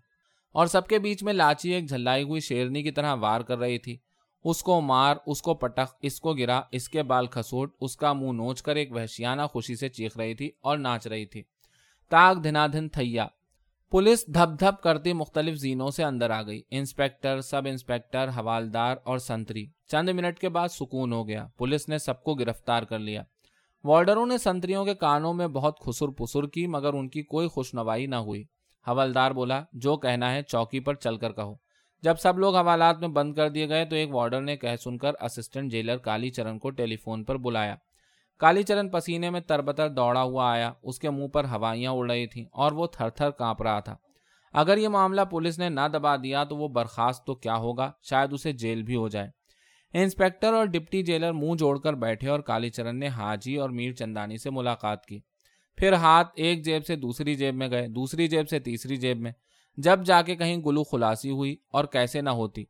[0.51, 3.77] اور سب کے بیچ میں لاچی ایک جھلائی ہوئی شیرنی کی طرح وار کر رہی
[3.77, 3.98] تھی۔
[4.43, 8.13] اس کو مار، اس کو پٹخ، اس کو گرا، اس کے بال کھسوٹ، اس کا
[8.13, 11.43] منہ نوچ کر ایک وحشیانہ خوشی سے چیخ رہی تھی اور ناچ رہی تھی۔
[12.10, 13.27] تاک دھنا دھن تھیا۔
[13.91, 19.17] پولیس دھپ دھپ کرتی مختلف زینوں سے اندر آ گئی۔ انسپیکٹر، سب انسپیکٹر، حوالدار اور
[19.17, 23.24] سنتری۔ چند منٹ کے بعد سکون ہو گیا۔ پولیس نے سب کو گرفتار کر لیا۔
[23.84, 28.06] وارڈروں نے سنتریوں کے کانوں میں بہت خسر پسر کی، مگر ان کی کوئی خوشنوائی
[28.06, 28.44] نہ ہوئی۔
[28.88, 31.56] حوالدار بولا، جو کہنا ہے چوکی پر چل کر کہو۔
[32.02, 34.98] جب سب لوگ حوالات میں بند کر دیے گئے تو ایک وارڈر نے کہہ سن
[34.98, 37.76] کر اسسٹنٹ جیلر کالی چرن کو ٹیلی فون پر بلایا۔
[38.39, 42.28] کالی چرن پسینے میں تربتر دوڑا ہوا آیا۔ اس کے منہ پر ہوائیاں اڑ رہی
[42.28, 43.96] تھیں اور وہ تھر تھر کانپ رہا تھا۔
[44.54, 48.34] اگر یہ معاملہ پولیس نے نہ دبا دیا تو وہ برخاست تو کیا ہوگا؟ شاید
[48.34, 49.40] اسے جیل بھی ہو جائے۔
[49.93, 53.91] انسپیکٹر اور ڈپٹی جیلر منہ جوڑ کر بیٹھے اور کالی چرن نے حاجی اور میر
[53.91, 55.19] چندانی سے ملاقات کی۔
[55.77, 59.32] پھر ہاتھ ایک جیب سے دوسری جیب میں گئے، دوسری جیب سے تیسری جیب میں۔
[59.77, 62.63] جب جا کے کہیں گلو خلاصی ہوئی اور کیسے نہ ہوتی۔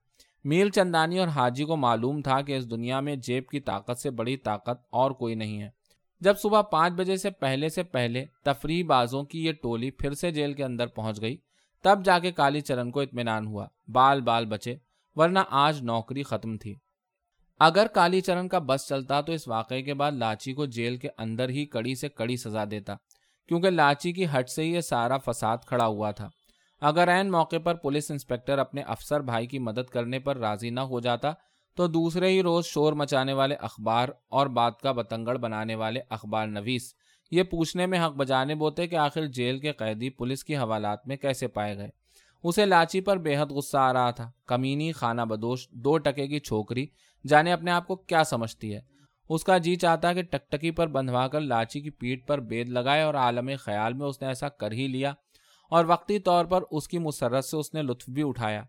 [0.43, 4.09] میل چندانی اور حاجی کو معلوم تھا کہ اس دنیا میں جیب کی طاقت سے
[4.09, 5.69] بڑی طاقت اور کوئی نہیں ہے۔
[6.19, 10.31] جب صبح پانچ بجے سے پہلے سے پہلے تفریح بازوں کی یہ ٹولی پھر سے
[10.31, 11.37] جیل کے اندر پہنچ گئی،
[11.81, 14.75] تب جا کے کالی چرن کو اطمینان ہوا۔ بال بال بچے،
[15.15, 16.75] ورنہ آج نوکری ختم تھی۔
[17.63, 21.07] اگر کالی چرن کا بس چلتا تو اس واقعے کے بعد لاچی کو جیل کے
[21.17, 22.95] اندر ہی کڑی سے کڑی سزا دیتا،
[23.49, 26.29] کیونکہ لاچی کی ہٹ سے یہ سارا فساد کھڑا ہوا تھا۔
[26.81, 30.79] اگر عین موقع پر پولیس انسپیکٹر اپنے افسر بھائی کی مدد کرنے پر راضی نہ
[30.79, 31.31] ہو جاتا،
[31.77, 36.47] تو دوسرے ہی روز شور مچانے والے اخبار اور بات کا بتنگڑ بنانے والے اخبار
[36.47, 36.93] نویس،
[37.31, 41.17] یہ پوچھنے میں حق بجانے بوتے کہ آخر جیل کے قیدی پولیس کی حوالات میں
[41.17, 41.89] کیسے پائے گئے۔
[42.43, 46.39] اسے لاچی پر بے حد غصہ آ رہا تھا۔ کمینی، خانہ بدوش، دو ٹکے کی
[46.39, 46.85] چھوکری
[47.27, 48.79] جانے اپنے آپ کو کیا سمجھتی ہے۔
[49.29, 53.01] اس کا جی چاہتا کہ ٹکٹکی پر بندھوا کر لاچی کی پیٹ پر بید لگائے
[53.01, 55.13] اور عالم خیال میں اس نے ایسا کر ہی لیا
[55.69, 58.63] اور وقتی طور پر اس کی مسرت سے اس نے لطف بھی اٹھایا۔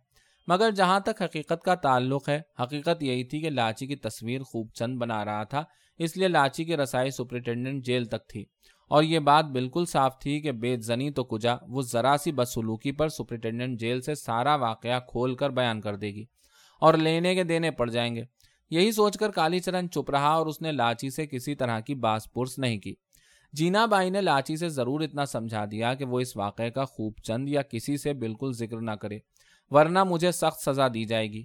[0.49, 4.71] مگر جہاں تک حقیقت کا تعلق ہے، حقیقت یہی تھی کہ لاچی کی تصویر خوب
[4.75, 5.65] چند بنا رہا تھا،
[5.99, 8.45] اس لیے لاچی کی رسائی سپرنٹینڈنٹ جیل تک تھی۔
[8.89, 12.93] اور یہ بات بالکل صاف تھی کہ بے زنی تو کجا وہ ذرا سی بدسلوکی
[12.93, 16.25] پر سپرنٹینڈنٹ جیل سے سارا واقعہ کھول کر بیان کر دے گی
[16.81, 18.23] اور لینے کے دینے پڑ جائیں گے۔
[18.73, 21.95] یہی سوچ کر کالی چرن چپ رہا اور اس نے لاچی سے کسی طرح کی
[21.95, 22.95] باس پرس نہیں کی۔
[23.53, 27.13] جینا بائی نے لاچی سے ضرور اتنا سمجھا دیا کہ وہ اس واقعے کا خوب
[27.23, 29.19] چند یا کسی سے بالکل ذکر نہ کرے،
[29.71, 31.43] ورنہ مجھے سخت سزا دی جائے گی۔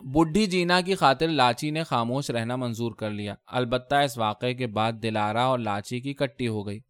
[0.00, 4.66] بڈھی جینا کی خاطر لاچی نے خاموش رہنا منظور کر لیا۔ البتہ اس واقعے کے
[4.66, 6.80] بعد دلارا اور لاچی کی کٹی ہو گئی۔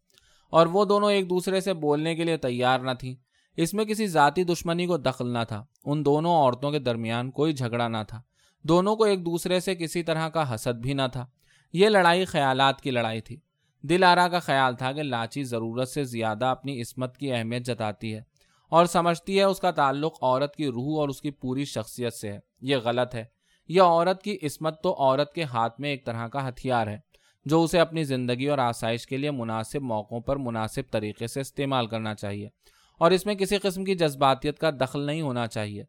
[0.49, 3.15] اور وہ دونوں ایک دوسرے سے بولنے کے لیے تیار نہ تھیں۔
[3.57, 7.53] اس میں کسی ذاتی دشمنی کو دخل نہ تھا۔ ان دونوں عورتوں کے درمیان کوئی
[7.53, 8.21] جھگڑا نہ تھا۔
[8.63, 11.25] دونوں کو ایک دوسرے سے کسی طرح کا حسد بھی نہ تھا۔
[11.73, 13.37] یہ لڑائی خیالات کی لڑائی تھی۔
[13.81, 18.15] دل آرا کا خیال تھا کہ لاچی ضرورت سے زیادہ اپنی عصمت کی اہمیت جتاتی
[18.15, 18.21] ہے
[18.69, 22.31] اور سمجھتی ہے اس کا تعلق عورت کی روح اور اس کی پوری شخصیت سے
[22.31, 23.25] ہے۔ یہ غلط ہے۔
[23.67, 26.97] یہ عورت کی عصمت تو عورت کے ہاتھ میں ایک طرح کا ہتھیار ہے،
[27.45, 31.87] جو اسے اپنی زندگی اور آسائش کے لیے مناسب موقعوں پر مناسب طریقے سے استعمال
[31.87, 32.49] کرنا چاہیے۔
[32.97, 35.83] اور اس میں کسی قسم کی جذباتیت کا دخل نہیں ہونا چاہیے۔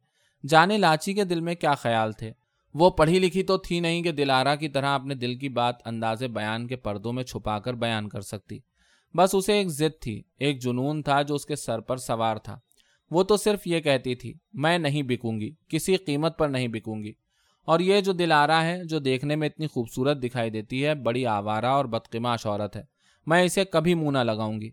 [0.48, 2.32] جانے لاچی کے دل میں کیا خیال تھے؟
[2.74, 6.22] وہ پڑھی لکھی تو تھی نہیں کہ دلارا کی طرح اپنے دل کی بات انداز
[6.22, 8.58] بیان کے پردوں میں چھپا کر بیان کر سکتی۔
[9.14, 12.58] بس اسے ایک ضد تھی، ایک جنون تھا جو اس کے سر پر سوار تھا۔
[13.10, 17.02] وہ تو صرف یہ کہتی تھی، میں نہیں بکوں گی، کسی قیمت پر نہیں بکوں
[17.02, 17.12] گی۔
[17.64, 20.94] اور یہ جو دل آ رہا ہے، جو دیکھنے میں اتنی خوبصورت دکھائی دیتی ہے،
[20.94, 22.82] بڑی آوارہ اور بدقماش عورت ہے۔
[23.26, 24.70] میں اسے کبھی منہ نہ لگاؤں گی۔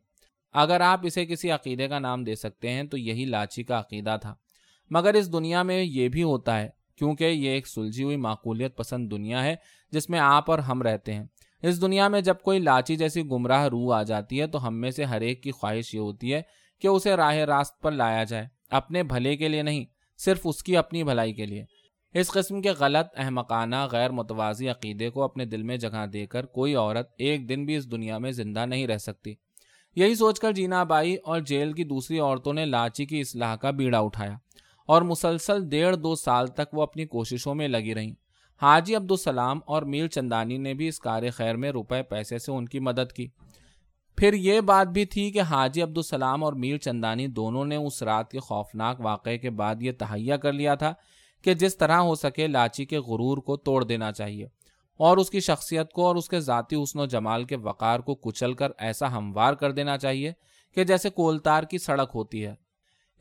[0.54, 4.18] اگر آپ اسے کسی عقیدے کا نام دے سکتے ہیں، تو یہی لاچی کا عقیدہ
[4.22, 4.36] تھا۔
[4.90, 9.12] مگر اس دنیا میں یہ بھی ہوتا ہے کیونکہ یہ ایک سلجھی ہوئی معقولیت پسند
[9.12, 9.56] دنیا ہے
[9.92, 11.24] جس میں آپ اور ہم رہتے ہیں۔
[11.62, 14.92] اس دنیا میں جب کوئی لاچی جیسی گمراہ روح آ جاتی ہے تو ہم میں
[14.92, 16.42] سے ہر ایک کی خواہش یہ ہوتی ہے
[16.80, 19.86] کہ اسے راہ راست پر لایا جائے، اپنے بھلے کے لیے نہیں،
[20.18, 21.64] صرف اس کی اپنی بھلائی کے لیے۔
[22.14, 26.46] اس قسم کے غلط، احمقانہ غیر متوازی عقیدے کو اپنے دل میں جگہ دے کر
[26.46, 29.34] کوئی عورت ایک دن بھی اس دنیا میں زندہ نہیں رہ سکتی۔
[29.96, 33.72] یہی سوچ کر جینا بائی اور جیل کی دوسری عورتوں نے لاچی کی اصلاح کا
[33.72, 34.38] بیڑا اٹھایا۔
[34.92, 38.12] اور مسلسل ڈیڑھ دو سال تک وہ اپنی کوششوں میں لگی رہیں۔
[38.62, 42.68] حاجی عبدالسلام اور میل چندانی نے بھی اس کار خیر میں روپے پیسے سے ان
[42.68, 43.28] کی مدد کی۔
[44.18, 48.32] پھر یہ بات بھی تھی کہ حاجی عبدالسلام اور میر چندانی دونوں نے اس رات
[48.32, 50.94] کے خوفناک واقعے کے بعد یہ تہیا کر لیا تھا
[51.42, 54.46] کہ جس طرح ہو سکے لاچی کے غرور کو توڑ دینا چاہیے
[54.98, 58.16] اور اس کی شخصیت کو اور اس کے ذاتی حسن و جمال کے وقار کو
[58.16, 60.32] کچل کر ایسا ہموار کر دینا چاہیے
[60.76, 62.71] کہ جیسے کولتار کی سڑک ہوتی ہے۔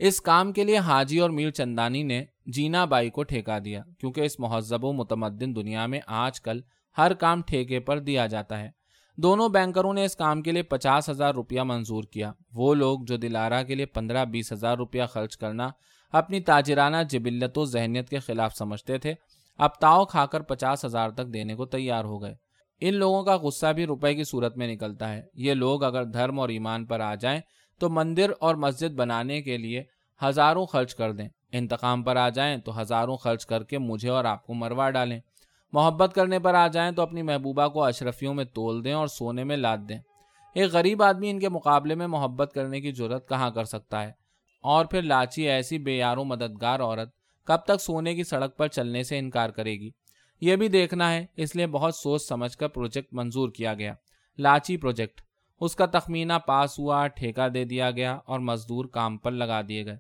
[0.01, 4.21] اس کام کے لیے حاجی اور میر چندانی نے جینا بائی کو ٹھیکا دیا، کیونکہ
[4.21, 6.61] اس مہذب و متمدن دنیا میں آج کل
[6.99, 8.71] ہر کام ٹھیکے پر دیا جاتا ہے۔
[9.17, 13.17] دونوں بینکروں نے اس کام کے لیے پچاس ہزار روپیہ منظور کیا۔ وہ لوگ جو
[13.17, 15.69] دلارا کے لیے پندرہ بیس ہزار روپیہ خرچ کرنا
[16.13, 19.15] اپنی تاجرانہ جبلت و ذہنیت کے خلاف سمجھتے تھے،
[19.59, 22.35] اب تاؤ کھا کر پچاس ہزار تک دینے کو تیار ہو گئے۔
[22.81, 26.41] ان لوگوں کا غصہ بھی روپے کی صورت میں نکلتا ہے۔ یہ لوگ اگر دھرم
[26.41, 27.41] اور ایمان پر آ جائیں
[27.81, 29.85] تو مندر اور مسجد بنانے کے لیے
[30.25, 34.25] ہزاروں خرچ کر دیں۔ انتقام پر آ جائیں تو ہزاروں خرچ کر کے مجھے اور
[34.25, 35.21] آپ کو مروا ڈالیں۔
[35.73, 39.45] محبت کرنے پر آ جائیں تو اپنی محبوبہ کو اشرفیوں میں تول دیں اور سونے
[39.45, 39.99] میں لاد دیں۔
[40.55, 44.13] ایک غریب آدمی ان کے مقابلے میں محبت کرنے کی ضرورت کہاں کر سکتا ہے؟
[44.63, 47.09] اور پھر لاچی ایسی بے یاروں مددگار عورت
[47.45, 49.91] کب تک سونے کی سڑک پر چلنے سے انکار کرے گی؟
[50.41, 53.95] یہ بھی دیکھنا ہے، اس لیے بہت سوچ سمجھ کر پروجیکٹ منظور کیا گیا۔
[54.39, 55.30] لاچی پروجیکٹ۔
[55.61, 59.87] اس کا تخمینہ پاس ہوا، ٹھیکہ دے دیا گیا اور مزدور کام پر لگا دیے
[59.87, 59.97] گئے۔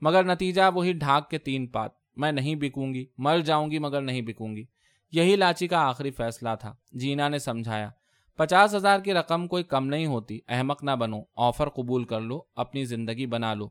[0.00, 4.00] مگر نتیجہ وہی ڈھاک کے تین پات۔ میں نہیں بکوں گی، مر جاؤں گی مگر
[4.00, 4.64] نہیں بکوں گی۔
[5.12, 7.90] یہی لاچی کا آخری فیصلہ تھا۔ جینا نے سمجھایا۔
[8.36, 12.40] پچاس ہزار کی رقم کوئی کم نہیں ہوتی۔ احمق نہ بنو۔ آفر قبول کر لو،
[12.56, 13.68] اپنی زندگی بنا لو۔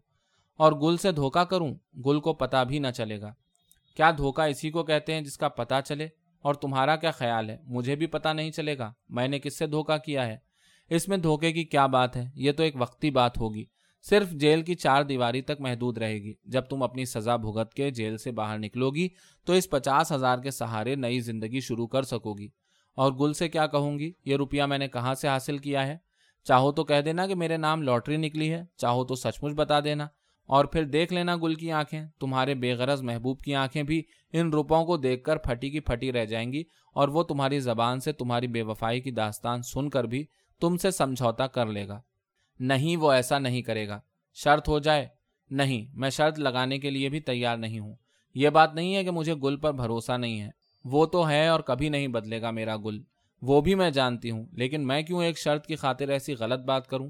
[0.58, 1.76] اور گل سے دھوکا کروں،
[2.06, 3.34] گل کو پتا بھی نہ چلے گا۔
[3.96, 6.08] کیا دھوکا اسی کو کہتے ہیں جس کا پتا چلے؟
[6.42, 9.68] اور تمہارا کیا خیال ہے؟ مجھے بھی پتا نہیں چلے گا۔ میں نے کس سے
[9.68, 10.51] دھوکا کیا ہے؟
[10.92, 13.66] اس میں دھوکے کی کیا بات ہے؟ یہ تو ایک وقتی بات ہوگی۔
[14.10, 17.90] صرف جیل کی چار دیواری تک محدود رہے گی۔ جب تم اپنی سزا بھگت کے
[17.90, 19.08] جیل سے باہر نکلو گی،
[19.46, 22.48] تو اس پچاس ہزار کے سہارے نئی زندگی شروع کر سکو گی۔
[22.96, 25.98] اور گل سے کیا کہوں گی؟ یہ روپیہ میں نے کہاں سے حاصل کیا ہے؟
[26.44, 29.80] چاہو تو کہہ دینا کہ میرے نام لاٹری نکلی ہے۔ چاہو تو سچ مچ بتا
[29.80, 30.08] دینا۔
[30.48, 34.50] اور پھر دیکھ لینا گل کی آنکھیں۔ تمہارے بے غرض محبوب کی آنکھیں بھی ان
[34.50, 38.12] روپوں کو دیکھ کر پھٹی کی پھٹی رہ جائیں گی۔ اور وہ تمہاری زبان سے
[38.12, 40.26] تمہاری بے وفائی کی داستان سن کر بھی
[40.62, 42.02] تم سے سمجھوتا کر لے گا۔
[42.60, 44.00] نہیں، وہ ایسا نہیں کرے گا۔
[44.34, 45.08] شرط ہو جائے۔
[45.50, 47.96] نہیں، میں شرط لگانے کے لیے بھی تیار نہیں ہوں۔
[48.36, 50.50] یہ بات نہیں ہے کہ مجھے گل پر بھروسہ نہیں ہے۔
[50.84, 53.02] وہ تو ہے اور کبھی نہیں بدلے گا میرا گل۔
[53.42, 56.88] وہ بھی میں جانتی ہوں، لیکن میں کیوں ایک شرط کی خاطر ایسی غلط بات
[56.88, 57.10] کروں؟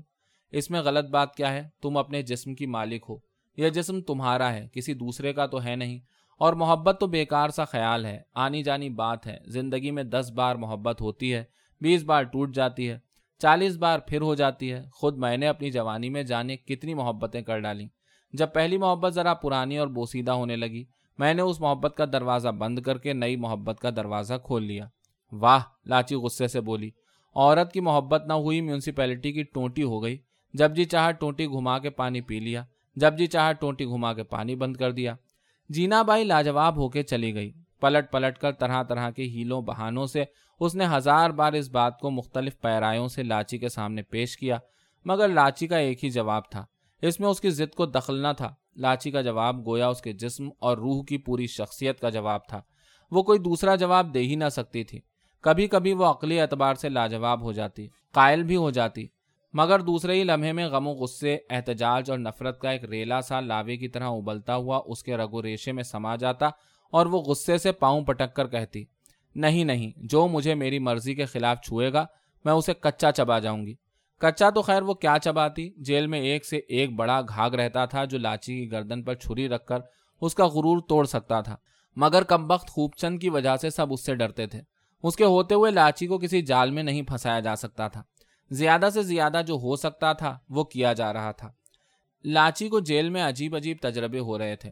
[0.52, 3.18] اس میں غلط بات کیا ہے؟ تم اپنے جسم کی مالک ہو۔
[3.58, 6.00] یہ جسم تمہارا ہے، کسی دوسرے کا تو ہے نہیں۔
[6.38, 10.56] اور محبت تو بیکار سا خیال ہے۔ آنی جانی بات ہے۔ زندگی میں دس بار
[10.56, 11.44] محبت ہوتی ہے،
[11.82, 13.11] بیس بار ٹوٹ جاتی ہے۔
[13.42, 17.42] چالیس بار پھر ہو جاتی ہے۔ خود میں نے اپنی جوانی میں جانے کتنی محبتیں
[17.42, 17.88] کر ڈالی۔
[18.34, 20.84] جب پہلی محبت ذرا پرانی اور بوسیدہ ہونے لگی،
[21.18, 24.86] میں نے اس محبت کا دروازہ بند کر کے نئی محبت کا دروازہ کھول لیا۔
[25.32, 26.90] واہ، لاچی غصے سے بولی۔
[27.36, 30.18] عورت کی محبت نہ ہوئی میونسپیلٹی کی ٹونٹی ہو گئی۔
[30.54, 32.64] جب جی چاہا ٹونٹی گھما کے پانی پی لیا۔
[32.96, 35.16] جب جی چاہا ٹونٹی گھما کے پانی بند کر دیا۔
[35.70, 40.06] جینا بائی لاجواب ہو کے چلی گئی۔ پلٹ پلٹ کر طرح طرح کے ہیلوں بہانوں
[40.06, 40.24] سے
[40.60, 44.58] اس نے ہزار بار اس بات کو مختلف پیرایوں سے لاچی کے سامنے پیش کیا،
[45.06, 46.66] مگر لاچی کا ایک ہی جواب تھا۔
[47.02, 50.14] اس میں اس کی ضد کو دخل نہ تھا۔ لاچی کا جواب گویا اس کے
[50.14, 52.62] جسم اور روح کی پوری شخصیت کا جواب تھا۔
[53.12, 55.00] وہ کوئی دوسرا جواب دے ہی نہ سکتی تھی۔
[55.42, 59.08] کبھی کبھی وہ عقلی اعتبار سے لاجواب ہو جاتی، قائل بھی ہو جاتی۔
[59.54, 63.40] مگر دوسرے ہی لمحے میں غم و غصے، احتجاج اور نفرت کا ایک ریلا سا
[63.40, 66.50] لاوے کی طرح ابلتا ہوا اس کے رگو ریشے میں سما جاتا
[66.92, 68.86] اور وہ غصے سے پاؤں پٹک کر کہتی،
[69.36, 72.06] نہیں نہیں، جو مجھے میری مرضی کے خلاف چھوئے گا،
[72.46, 73.76] میں اسے کچا چبا جاؤں گی۔
[74.18, 78.06] کچا تو خیر وہ کیا چباتی؟ جیل میں ایک سے ایک بڑا گھاگ رہتا تھا
[78.06, 79.80] جو لاچی کی گردن پر چھری رکھ کر
[80.22, 81.56] اس کا غرور توڑ سکتا تھا۔
[81.96, 84.62] مگر کم وقت خوب چند کی وجہ سے سب اس سے ڈرتے تھے۔
[85.04, 88.04] اس کے ہوتے ہوئے لاچی کو کسی جال میں نہیں پھنسایا جا سکتا تھا۔
[88.52, 91.52] زیادہ سے زیادہ جو ہو سکتا تھا، وہ کیا جا رہا تھا۔
[92.24, 94.72] لاچی کو جیل میں عجیب عجیب تجربے ہو رہے تھے۔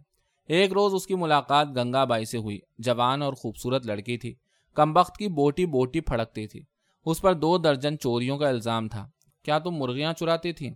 [0.50, 4.36] ایک روز اس کی ملاقات گنگا بائی سے ہوئی۔ جوان اور خوبصورت لڑکی تھی۔
[4.74, 6.62] کم وقت کی بوٹی بوٹی پھڑکتی تھی۔
[7.06, 9.10] اس پر دو درجن چوریوں کا الزام تھا۔
[9.44, 10.70] کیا تم مرغیاں چراتی تھی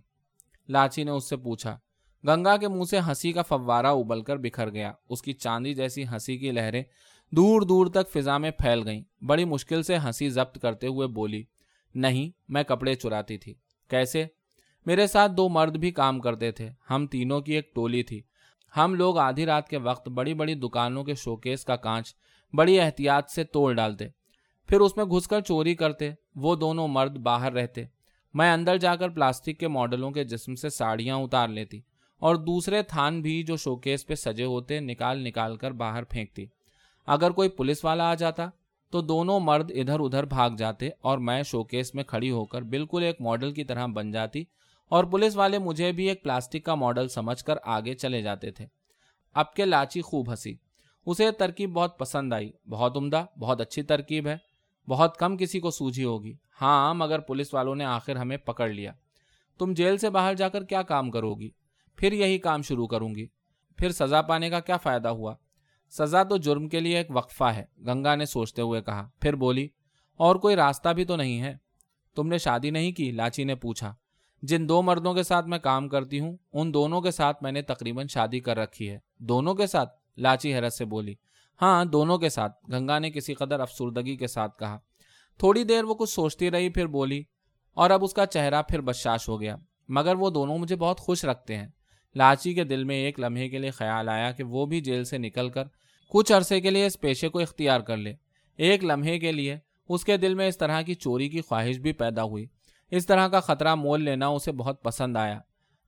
[0.68, 1.78] لاچی نے اس سے پوچھا۔
[2.26, 6.04] گنگا کے منہ سے ہنسی کا فوارہ ابل کر بکھر گیا۔ اس کی چاندی جیسی
[6.04, 6.82] ہنسی کی لہریں
[7.30, 11.44] دور دور تک فضا میں پھیل گئیں۔ بڑی مشکل سے ہنسی ضبط کرتے ہوئے بولی،
[11.94, 13.54] نہیں، میں کپڑے چراتی تھی۔
[13.90, 14.26] کیسے؟
[14.86, 18.22] میرے ساتھ دو مرد بھی کام کرتے تھے۔ ہم تینوں کی ایک ٹولی تھی۔
[18.76, 22.14] ہم لوگ آدھی رات کے وقت بڑی بڑی دکانوں کے شوکیس کا کانچ
[22.54, 24.08] بڑی احتیاط سے توڑ ڈالتے،
[24.68, 27.84] پھر اس میں گھس کر چوری کرتے، وہ دونوں مرد باہر رہتے۔
[28.34, 31.80] میں اندر جا کر پلاسٹک کے ماڈلوں کے جسم سے ساڑیاں اتار لیتی
[32.22, 36.46] اور دوسرے تھان بھی جو شوکیس پہ سجے ہوتے نکال نکال کر باہر پھینکتی۔
[37.08, 38.46] اگر کوئی پولیس والا آ جاتا
[38.92, 43.02] تو دونوں مرد ادھر ادھر بھاگ جاتے اور میں شوکیس میں کھڑی ہو کر بالکل
[43.02, 44.44] ایک ماڈل کی طرح بن جاتی
[44.88, 48.66] اور پولیس والے مجھے بھی ایک پلاسٹک کا ماڈل سمجھ کر آگے چلے جاتے تھے۔
[49.34, 50.54] اب کے لاچی خوب ہنسی۔
[51.06, 54.36] اسے ترکیب بہت پسند آئی۔ بہت عمدہ، بہت اچھی ترکیب ہے۔
[54.88, 58.92] بہت کم کسی کو سوجھی ہوگی۔ ہاں مگر پولیس والوں نے آخر ہمیں پکڑ لیا۔
[59.58, 61.50] تم جیل سے باہر جا کر کیا کام کرو گی؟
[61.96, 63.26] پھر یہی کام شروع کروں گی۔
[63.76, 65.34] پھر سزا پانے کا کیا فائدہ ہوا؟
[65.90, 69.68] سزا تو جرم کے لیے ایک وقفہ ہے، گنگا نے سوچتے ہوئے کہا۔ پھر بولی،
[70.16, 71.56] اور کوئی راستہ بھی تو نہیں ہے؟
[72.16, 73.94] تم نے شادی نہیں کی؟ لاچی نے پوچھا۔
[74.42, 77.62] جن دو مردوں کے ساتھ میں کام کرتی ہوں، ان دونوں کے ساتھ میں نے
[77.62, 81.14] تقریباً شادی کر رکھی ہے۔ دونوں کے ساتھ؟ لاچی حیرت سے بولی۔
[81.62, 84.78] ہاں دونوں کے ساتھ۔ گنگا نے کسی قدر افسردگی کے ساتھ کہا۔
[85.38, 87.22] تھوڑی دیر وہ کچھ سوچتی رہی، پھر بولی۔
[87.74, 89.56] اور اب اس کا چہرہ پھر بشاش ہو گیا۔
[89.88, 91.68] مگر وہ دونوں مجھے بہت خوش رکھتے ہیں۔
[92.14, 95.18] لاچی کے دل میں ایک لمحے کے لیے خیال آیا کہ وہ بھی جیل سے
[95.18, 95.64] نکل کر
[96.08, 98.14] کچھ عرصے کے لیے اس پیشے کو اختیار کر لے۔
[98.56, 99.56] ایک لمحے کے لیے
[99.88, 102.46] اس کے دل میں اس طرح کی چوری کی خواہش بھی پیدا ہوئی۔
[102.96, 105.38] اس طرح کا خطرہ مول لینا اسے بہت پسند آیا،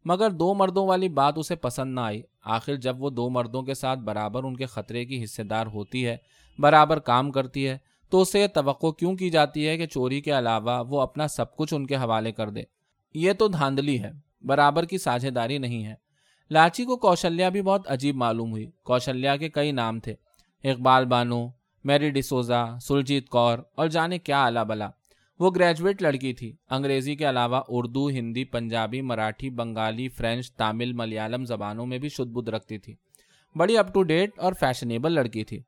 [0.05, 3.75] مگر دو مردوں والی بات اسے پسند نہ آئی۔ آخر جب وہ دو مردوں کے
[3.75, 6.17] ساتھ برابر ان کے خطرے کی حصے دار ہوتی ہے،
[6.59, 7.79] برابر کام کرتی ہے،
[8.11, 11.57] تو اسے یہ توقع کیوں کی جاتی ہے کہ چوری کے علاوہ وہ اپنا سب
[11.57, 12.63] کچھ ان کے حوالے کر دے۔
[13.15, 14.11] یہ تو دھاندلی ہے،
[14.43, 15.95] برابر کی ساجھے داری نہیں ہے۔
[16.51, 20.15] لاچی کو کوشلیا بھی بہت عجیب معلوم ہوئی۔ کوشلیا کے کئی نام تھے،
[20.65, 21.49] اقبال بانو،
[21.85, 24.91] میری ڈسوزا سلجیت کور اور جانے کیا الا بلا۔
[25.39, 31.45] وہ گریجویٹ لڑکی تھی۔ انگریزی کے علاوہ اردو، ہندی، پنجابی، مراٹھی، بنگالی، فرینچ، تامل، ملیالم
[31.45, 32.95] زبانوں میں بھی شد بدھ رکھتی تھی۔
[33.57, 35.63] بڑی اپ ٹو ڈیٹ اور فیشنیبل لڑکی تھی۔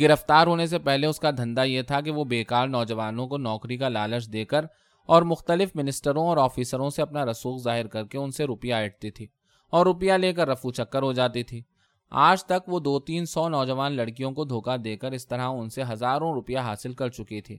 [0.00, 3.76] گرفتار ہونے سے پہلے اس کا دھندا یہ تھا کہ وہ بیکار نوجوانوں کو نوکری
[3.76, 4.64] کا لالچ دے کر
[5.06, 9.10] اور مختلف منسٹروں اور آفیسروں سے اپنا رسوخ ظاہر کر کے ان سے روپیہ ایٹتی
[9.10, 9.26] تھی
[9.70, 11.62] اور روپیہ لے کر رفو چکر ہو جاتی تھی۔
[12.10, 15.68] آج تک وہ دو تین سو نوجوان لڑکیوں کو دھوکہ دے کر اس طرح ان
[15.68, 17.58] سے ہزاروں روپیہ حاصل کر چکی تھی۔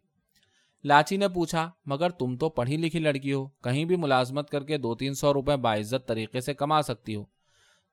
[0.84, 4.78] لاچی نے پوچھا، مگر تم تو پڑھی لکھی لڑکی ہو، کہیں بھی ملازمت کر کے
[4.78, 7.24] دو تین سو روپے باعزت طریقے سے کما سکتی ہو۔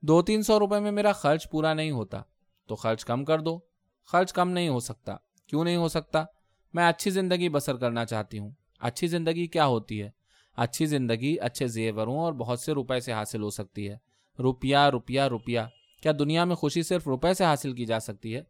[0.02, 2.22] دو تین سو روپے میں میرا خرچ پورا نہیں ہوتا،
[2.66, 3.58] تو خرچ کم کر دو۔
[4.06, 6.24] خرچ کم نہیں ہو سکتا۔ کیوں نہیں ہو سکتا؟
[6.74, 8.50] میں اچھی زندگی بسر کرنا چاہتی ہوں۔
[8.80, 10.10] اچھی زندگی کیا ہوتی ہے؟
[10.56, 13.96] اچھی زندگی اچھے زیوروں اور بہت سے روپے سے حاصل ہو سکتی ہے۔
[14.38, 15.60] روپیہ روپیہ روپیہ۔
[16.02, 18.42] کیا دنیا میں خوشی صرف روپے سے حاصل کی جا سکتی ہے؟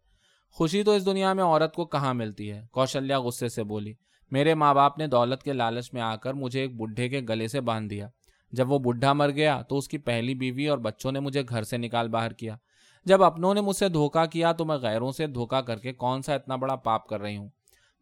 [0.50, 3.94] خوشی تو اس دنیا میں عورت کو کہاں ملتی ہے؟ کوشلیا غصے سے بولی
[4.30, 7.48] میرے ماں باپ نے دولت کے لالچ میں آ کر مجھے ایک بڈھے کے گلے
[7.48, 8.08] سے باندھ دیا۔
[8.52, 11.62] جب وہ بڈھا مر گیا تو اس کی پہلی بیوی اور بچوں نے مجھے گھر
[11.62, 12.56] سے نکال باہر کیا۔
[13.04, 16.22] جب اپنوں نے مجھ سے دھوکا کیا تو میں غیروں سے دھوکا کر کے کون
[16.22, 17.48] سا اتنا بڑا پاپ کر رہی ہوں؟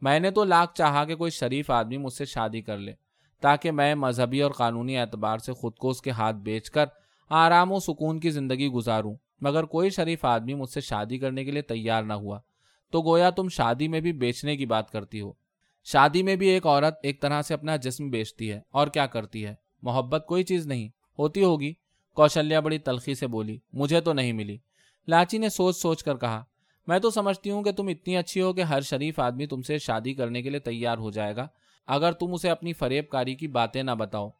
[0.01, 2.93] میں نے تو لاکھ چاہا کہ کوئی شریف آدمی مجھ سے شادی کر لے،
[3.41, 6.87] تاکہ میں مذہبی اور قانونی اعتبار سے خود کو اس کے ہاتھ بیچ کر
[7.29, 11.51] آرام و سکون کی زندگی گزاروں، مگر کوئی شریف آدمی مجھ سے شادی کرنے کے
[11.51, 12.41] لیے تیار نہ ہوا۔
[12.91, 15.33] تو گویا تم شادی میں بھی بیچنے کی بات کرتی ہو۔
[15.93, 19.45] شادی میں بھی ایک عورت ایک طرح سے اپنا جسم بیچتی ہے اور کیا کرتی
[19.45, 21.75] ہے؟ محبت کوئی چیز نہیں۔ ہوتی ہوگی۔
[22.15, 24.59] کوشلیا بڑی تلخی سے بولی، مجھے تو نہیں ملی۔
[25.09, 26.45] لاچی نے سوچ سوچ کر کہا،
[26.87, 29.79] میں تو سمجھتی ہوں کہ تم اتنی اچھی ہو کہ ہر شریف آدمی تم سے
[29.79, 31.47] شادی کرنے کے لیے تیار ہو جائے گا۔
[31.87, 34.31] اگر تم اسے اپنی فریب کاری کی باتیں نہ بتاؤ۔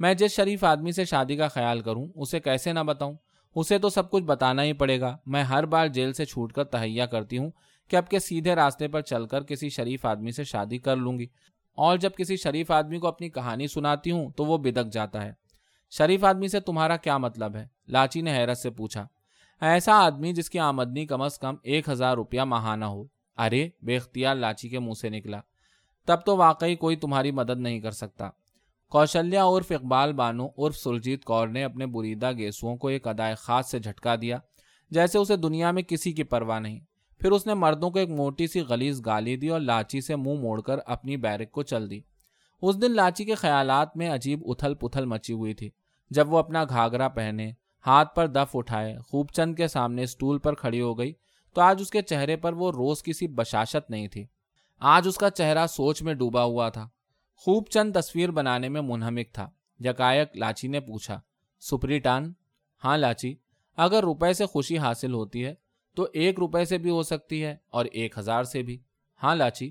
[0.00, 3.14] میں جس شریف آدمی سے شادی کا خیال کروں، اسے کیسے نہ بتاؤں؟
[3.54, 6.64] اسے تو سب کچھ بتانا ہی پڑے گا۔ میں ہر بار جیل سے چھوٹ کر
[6.64, 7.50] تہیا کرتی ہوں۔
[7.88, 11.18] کہ اب کے سیدھے راستے پر چل کر کسی شریف آدمی سے شادی کر لوں
[11.18, 11.26] گی۔
[11.72, 15.32] اور جب کسی شریف آدمی کو اپنی کہانی سناتی ہوں تو وہ بدک جاتا ہے۔
[15.90, 19.06] شریف آدمی سے تمہارا کیا مطلب ہے؟ لاچی نے حیرت سے پوچھا۔
[19.60, 23.04] ایسا آدمی جس کی آمدنی کم از کم ایک ہزار روپیہ ماہانہ ہو۔
[23.36, 25.40] ارے، بے اختیار لاچی کے منہ سے نکلا۔
[26.06, 28.30] تب تو واقعی کوئی تمہاری مدد نہیں کر سکتا۔
[28.90, 33.70] کوشلیا عرف اقبال بانو عرف سلجیت کور نے اپنے بریدہ گیسوؤں کو ایک ادائے خاص
[33.70, 34.38] سے جھٹکا دیا،
[34.90, 36.80] جیسے اسے دنیا میں کسی کی پرواہ نہیں۔
[37.18, 40.40] پھر اس نے مردوں کو ایک موٹی سی غلیز گالی دی اور لاچی سے منہ
[40.40, 42.00] موڑ کر اپنی بیرک کو چل دی۔
[42.62, 45.70] اس دن لاچی کے خیالات میں عجیب اتھل پتھل مچی ہوئی تھی۔
[46.10, 47.52] جب وہ اپنا گھاگرا پہنے،
[47.86, 51.12] ہاتھ پر دف اٹھائے، خوب چند کے سامنے اسٹول پر کھڑی ہو گئی،
[51.54, 54.26] تو آج اس کے چہرے پر وہ روز کسی بشاشت نہیں تھی۔
[54.80, 56.88] آج اس کا چہرہ سوچ میں ڈوبا ہوا تھا۔
[57.36, 59.50] خوب چند تصویر بنانے میں منہمک تھا۔
[59.80, 61.20] یکایک لاچی نے پوچھا،
[61.60, 62.32] سپری ٹان
[62.84, 63.34] ہاں لاچی،
[63.76, 65.54] اگر روپے سے خوشی حاصل ہوتی ہے
[65.94, 68.78] تو ایک روپے سے بھی ہو سکتی ہے اور ایک ہزار سے بھی۔
[69.22, 69.70] ہاں لاچی۔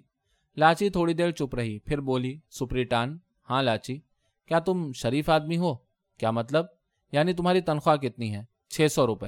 [0.57, 3.17] لاچی تھوڑی دیر چپ رہی، پھر بولی سپری ٹان
[3.49, 3.99] ہاں لاچی،
[4.45, 5.75] کیا تم شریف آدمی ہو؟
[6.17, 6.65] کیا مطلب؟
[7.11, 9.27] یعنی تمہاری تنخواہ کتنی ہے؟ چھ سو روپے۔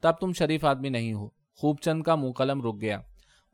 [0.00, 3.00] تب تم شریف آدمی نہیں ہو۔ خوب چند کا منہ قلم رک گیا۔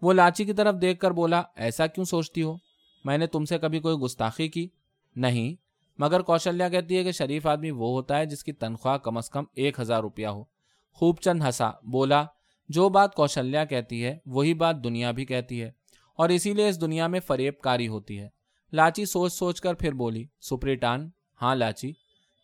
[0.03, 2.57] وہ لاچی کی طرف دیکھ کر بولا، ایسا کیوں سوچتی ہو؟
[3.05, 4.69] میں نے تم سے کبھی کوئی گستاخی کی؟
[5.17, 5.55] نہیں،
[5.99, 9.31] مگر کوشلیا کہتی ہے کہ شریف آدمی وہ ہوتا ہے جس کی تنخواہ کم از
[9.31, 10.45] کم ایک ہزار روپیہ ہو۔
[10.93, 12.25] خوب چند ہنسا، بولا
[12.69, 15.71] جو بات کوشلیا کہتی ہے، وہی بات دنیا بھی کہتی ہے،
[16.19, 18.29] اور اسی لیے اس دنیا میں فریب کاری ہوتی ہے۔
[18.73, 21.11] لاچی سوچ سوچ کر پھر بولی، سپریٹان
[21.43, 21.93] ہاں لاچی،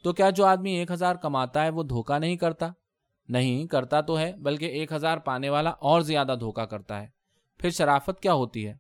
[0.05, 2.71] تو کیا جو آدمی ایک ہزار کماتا ہے وہ دھوکا نہیں کرتا؟
[3.29, 7.07] نہیں، کرتا تو ہے، بلکہ ایک ہزار پانے والا اور زیادہ دھوکا کرتا ہے۔
[7.61, 8.75] پھر شرافت کیا ہوتی ہے؟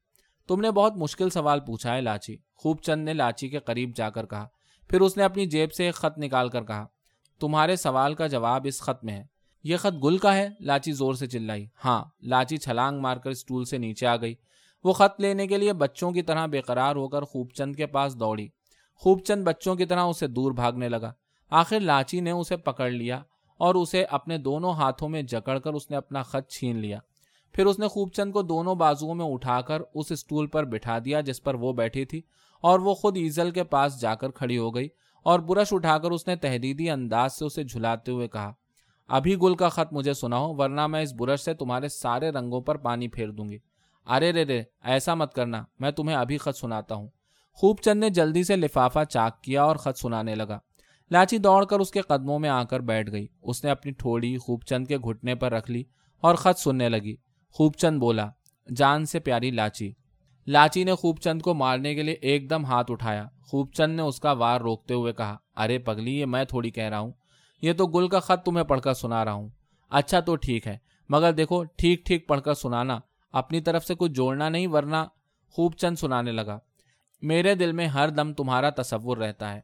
[0.48, 4.10] تم نے بہت مشکل سوال پوچھا ہے لاچی۔ خوب چند نے لاچی کے قریب جا
[4.10, 4.46] کر کہا۔
[4.90, 6.86] پھر اس نے اپنی جیب سے ایک خط نکال کر کہا،
[7.40, 9.33] تمہارے سوال کا جواب اس خط میں ہے۔
[9.64, 13.64] یہ خط گل کا ہے، لاچی زور سے چلائی۔ ہاں لاچی چھلانگ مار کر اسٹول
[13.64, 14.34] سے نیچے آ گئی۔
[14.84, 17.86] وہ خط لینے کے لیے بچوں کی طرح بے قرار ہو کر خوب چند کے
[17.86, 18.48] پاس دوڑی۔
[18.94, 21.12] خوب چند بچوں کی طرح اسے دور بھاگنے لگا۔
[21.50, 23.22] آخر لاچی نے اسے پکڑ لیا
[23.56, 26.98] اور اسے اپنے دونوں ہاتھوں میں جکڑ کر اس نے اپنا خط چھین لیا۔
[27.52, 30.98] پھر اس نے خوب چند کو دونوں بازوؤں میں اٹھا کر اس اسٹول پر بٹھا
[31.04, 32.22] دیا جس پر وہ بیٹھی تھی
[32.60, 34.88] اور وہ خود ایزل کے پاس جا کر کھڑی ہو گئی
[35.22, 38.52] اور برش اٹھا کر اس نے تحریدی انداز سے اسے جھلاتے ہوئے کہا
[39.08, 42.76] ابھی گل کا خط مجھے سناؤ، ورنہ میں اس برش سے تمہارے سارے رنگوں پر
[42.76, 43.58] پانی پھیر دوں گی۔
[44.06, 47.08] ارے رے رے، ایسا مت کرنا، میں تمہیں ابھی خط سناتا ہوں۔
[47.52, 50.58] خوب چند نے جلدی سے لفافہ چاک کیا اور خط سنانے لگا۔
[51.10, 54.36] لاچی دوڑ کر اس کے قدموں میں آ کر بیٹھ گئی۔ اس نے اپنی ٹھوڑی
[54.36, 55.84] خوب چند کے گھٹنے پر رکھ لی
[56.20, 57.16] اور خط سننے لگی۔
[57.50, 58.30] خوب چند بولا،
[58.76, 59.92] جان سے پیاری لاچی۔
[60.46, 64.02] لاچی نے خوب چند کو مارنے کے لیے ایک دم ہاتھ اٹھایا۔ خوب چند نے
[64.02, 67.12] اس کا وار روکتے ہوئے کہا، ارے پگلی، یہ میں تھوڑی کہہ رہا ہوں۔
[67.64, 69.48] یہ تو گل کا خط تمہیں پڑھ کر سنا رہا ہوں۔
[69.90, 72.98] اچھا تو ٹھیک ہے، مگر دیکھو، ٹھیک ٹھیک پڑھ کر سنانا،
[73.32, 74.96] اپنی طرف سے کچھ جوڑنا نہیں، ورنہ
[75.48, 76.58] خوب چند سنانے لگا۔
[77.22, 79.60] میرے دل میں ہر دم تمہارا تصور رہتا ہے۔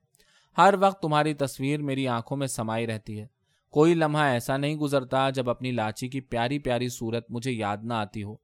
[0.59, 3.27] ہر وقت تمہاری تصویر میری آنکھوں میں سمائی رہتی ہے۔
[3.71, 7.95] کوئی لمحہ ایسا نہیں گزرتا جب اپنی لاچی کی پیاری پیاری صورت مجھے یاد نہ
[7.95, 8.37] آتی ہو۔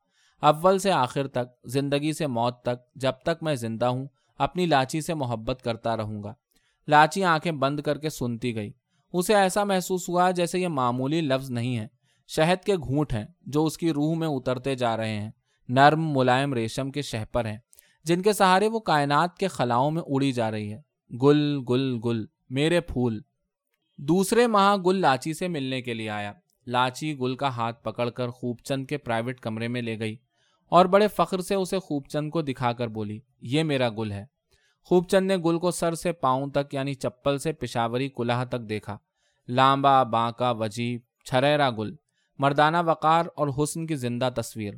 [0.42, 4.06] اول سے آخر تک، زندگی سے موت تک، جب تک میں زندہ ہوں،
[4.38, 6.34] اپنی لاچی سے محبت کرتا رہوں گا۔
[6.88, 8.72] لاچی آنکھیں بند کر کے سنتی گئی۔
[9.12, 11.86] اسے ایسا محسوس ہوا جیسے یہ معمولی لفظ نہیں ہے۔
[12.28, 15.30] شہد کے گھونٹ ہیں جو اس کی روح میں اترتے جا رہے ہیں۔
[15.68, 17.58] نرم، ملائم ریشم کے شہپر ہیں۔
[18.04, 20.80] جن کے سہارے وہ کائنات کے خلاؤں میں اڑی جا رہی ہے۔
[21.22, 23.20] گل گل گل، میرے پھول۔
[23.98, 26.32] دوسرے ماہ گل لاچی سے ملنے کے لیے آیا۔
[26.66, 30.16] لاچی گل کا ہاتھ پکڑ کر خوب چند کے پرائیویٹ کمرے میں لے گئی
[30.68, 34.24] اور بڑے فخر سے اسے خوب چند کو دکھا کر بولی، یہ میرا گل ہے۔
[34.88, 38.60] خوب چند نے گل کو سر سے پاؤں تک یعنی چپل سے پشاوری کلاح تک
[38.60, 38.98] دیکھا۔
[39.48, 41.94] لامبا، بانکا، وجیب، چھریرا گل،
[42.38, 44.74] مردانہ وقار اور حسن کی زندہ تصویر۔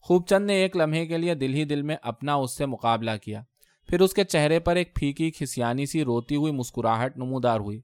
[0.00, 3.10] خوب چند نے ایک لمحے کے لیے دل ہی دل میں اپنا اس سے مقابلہ
[3.22, 3.42] کیا۔
[3.88, 7.80] پھر اس کے چہرے پر ایک پھیکی، کھسیانی سی، روتی ہوئی مسکراہٹ نمودار ہوئی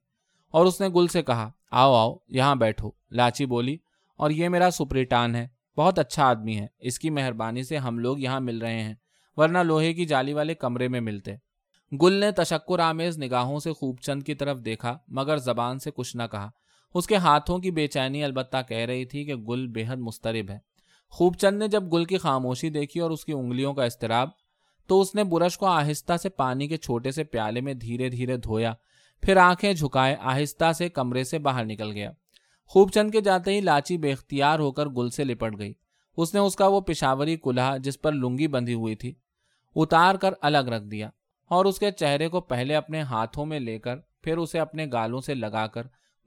[0.50, 3.76] اور اس نے گل سے کہا، آؤ آؤ، یہاں بیٹھو، لاچی بولی۔
[4.16, 8.18] اور یہ میرا سپریٹان ہے، بہت اچھا آدمی ہے، اس کی مہربانی سے ہم لوگ
[8.18, 8.94] یہاں مل رہے ہیں،
[9.36, 11.34] ورنہ لوہے کی جالی والے کمرے میں ملتے۔
[11.92, 16.16] گل نے تشکر آمیز نگاہوں سے خوب چند کی طرف دیکھا، مگر زبان سے کچھ
[16.16, 16.50] نہ کہا۔
[16.94, 20.50] اس کے ہاتھوں کی بے چینی البتہ کہہ رہی تھی کہ گل بے حد مسترب
[20.50, 20.58] ہے۔
[21.10, 24.28] خوب چند نے جب گل کی خاموشی دیکھی اور اس کی انگلیوں کا استراب
[24.86, 28.36] تو اس نے برش کو آہستہ سے پانی کے چھوٹے سے پیالے میں دھیرے دھیرے
[28.36, 28.72] دھویا،
[29.22, 32.10] پھر آنکھیں جھکائے آہستہ سے کمرے سے باہر نکل گیا۔
[32.66, 35.72] خوب چند کے جاتے ہی لاچی بے اختیار ہو کر گل سے لپٹ گئی۔
[36.16, 39.14] اس نے اس کا وہ پشاوری کلہا جس پر لنگی بندھی ہوئی تھی،
[39.76, 41.10] اتار کر الگ رکھ دیا۔
[41.46, 45.20] اور اس کے چہرے کو پہلے اپنے ہاتھوں میں لے کر پھر اسے اپنے گالوں
[45.20, 45.82] سے لگا کر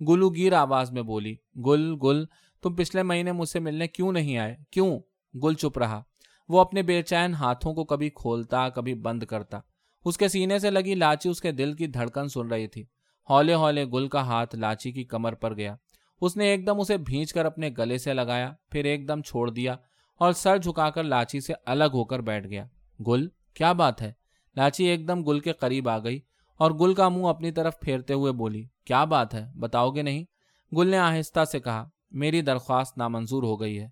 [0.08, 2.26] گلو گیر آواز میں بولی، گل گل،
[2.62, 5.00] تم پچھلے مہینے مجھ سے ملنے کیوں نہیں آئے؟ کیوں؟
[5.44, 6.04] گل چپ رہا۔
[6.50, 9.60] وہ اپنے بے چین ہاتھوں کو کبھی کھولتا، کبھی بند کرتا۔
[10.06, 12.86] اس کے سینے سے لگی لاچی اس کے دل کی دھڑکن سن رہی تھی۔
[13.30, 15.76] ہولے ہولے گل کا ہاتھ لاچی کی کمر پر گیا۔
[16.22, 19.52] اس نے ایک دم اسے بھینچ کر اپنے گلے سے لگایا، پھر ایک دم چھوڑ
[19.52, 19.76] دیا
[20.18, 22.66] اور سر جھکا کر لاچی سے الگ ہو کر بیٹھ گیا۔
[23.08, 24.14] گل، کیا بات ہے؟
[24.58, 26.20] لاچی ایک دم گل کے قریب آ گئی
[26.58, 30.24] اور گل کا منہ اپنی طرف پھیرتے ہوئے بولی، کیا بات ہے، بتاؤ گے نہیں؟
[30.76, 33.90] گل نے آہستہ سے کہا، میری درخواست نامنظور ہو گئی ہے۔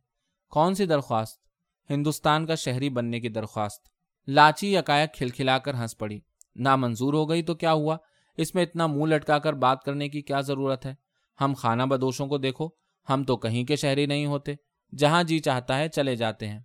[0.50, 1.42] کون سی درخواست؟
[1.90, 3.88] ہندوستان کا شہری بننے کی درخواست۔
[4.28, 6.20] لاچی یکایک کھلکھلا کر ہنس پڑی،
[6.56, 7.98] نامنظور ہو گئی تو کیا ہوا؟
[8.38, 10.96] اس میں اتنا منہ لٹکا کر بات کرنے کی کیا ضرورت ہے؟
[11.42, 12.68] ہم خانہ بدوشوں کو دیکھو،
[13.10, 14.54] ہم تو کہیں کے شہری نہیں ہوتے۔
[14.98, 16.60] جہاں جی چاہتا ہے چلے جاتے ہیں۔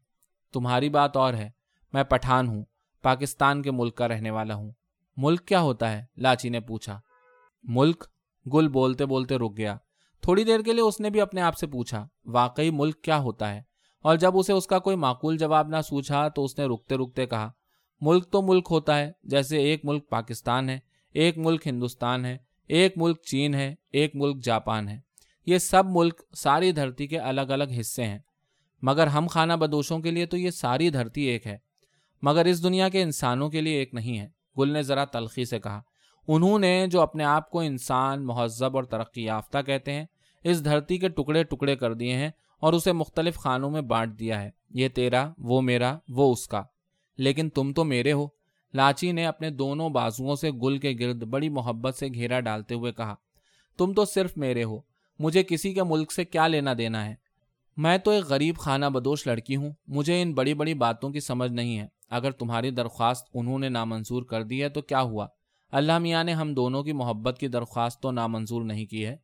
[0.53, 1.51] تمہاری بات اور ہے،
[1.92, 2.64] میں پٹھان ہوں۔
[3.03, 4.70] پاکستان کے ملک کا رہنے والا ہوں۔
[5.16, 7.01] ملک کیا ہوتا ہے؟ لاچی نے پوچھا۔
[7.62, 8.05] ملک؟
[8.55, 9.76] گل بولتے بولتے رک گیا۔
[10.20, 13.55] تھوڑی دیر کے لیے اس نے بھی اپنے آپ سے پوچھا۔ واقعی ملک کیا ہوتا
[13.55, 13.62] ہے؟
[14.03, 17.26] اور جب اسے اس کا کوئی معقول جواب نہ سوچا تو اس نے رکتے رکتے
[17.26, 17.51] کہا،
[18.01, 20.78] ملک تو ملک ہوتا ہے، جیسے ایک ملک پاکستان ہے،
[21.12, 22.38] ایک ملک ہندوستان ہے،
[22.68, 25.01] ایک ملک چین ہے، ایک ملک جاپان ہے۔
[25.46, 28.18] یہ سب ملک ساری دھرتی کے الگ الگ حصے ہیں۔
[28.82, 31.59] مگر ہم خانہ بدوشوں کے لیے تو یہ ساری دھرتی ایک ہے۔
[32.22, 35.60] مگر اس دنیا کے انسانوں کے لیے ایک نہیں ہے۔ گل نے ذرا تلخی سے
[35.60, 35.80] کہا۔
[36.28, 40.04] انہوں نے جو اپنے آپ کو انسان، مہذب اور ترقی یافتہ کہتے ہیں،
[40.44, 44.42] اس دھرتی کے ٹکڑے ٹکڑے کر دیے ہیں اور اسے مختلف خانوں میں بانٹ دیا
[44.42, 46.62] ہے۔ یہ تیرا، وہ میرا، وہ اس کا۔
[47.18, 48.28] لیکن تم تو میرے ہو۔
[48.74, 52.92] لاچی نے اپنے دونوں بازوؤں سے گل کے گرد بڑی محبت سے گھیرا ڈالتے ہوئے
[52.92, 53.14] کہا،
[53.76, 54.80] تم تو صرف میرے ہو۔
[55.18, 57.14] مجھے کسی کے ملک سے کیا لینا دینا ہے؟
[57.76, 61.52] میں تو ایک غریب خانہ بدوش لڑکی ہوں۔ مجھے ان بڑی بڑی باتوں کی سمجھ
[61.52, 65.26] نہیں ہے۔ اگر تمہاری درخواست انہوں نے نامنظور کر دی ہے تو کیا ہوا؟
[65.70, 69.16] اللہ میاں نے ہم دونوں کی محبت کی درخواست تو نامنظور نہیں کی ہے۔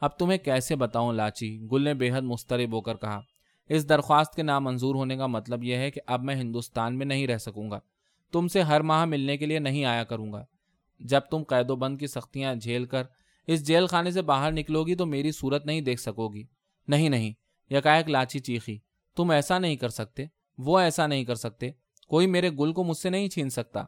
[0.00, 3.20] اب تمہیں کیسے بتاؤں لاچی؟ گل نے بے حد مسترب ہو کر کہا۔
[3.68, 7.26] اس درخواست کے نامنظور ہونے کا مطلب یہ ہے کہ اب میں ہندوستان میں نہیں
[7.26, 7.80] رہ سکوں گا۔
[8.32, 10.44] تم سے ہر ماہ ملنے کے لیے نہیں آیا کروں گا۔
[11.00, 13.02] جب تم قید و بند کی سختیاں جھیل کر
[13.46, 16.44] اس جیل خانے سے باہر نکلو گی تو میری صورت نہیں دیکھ سکو گی۔
[16.88, 17.32] نہیں نہیں،
[17.74, 18.78] یکایک لاچی چیخی۔
[19.16, 20.24] تم ایسا نہیں کر سکتے۔
[20.58, 21.70] وہ ایسا نہیں کر سکتے۔
[22.10, 23.84] کوئی میرے گل کو مجھ سے نہیں چھین سکتا۔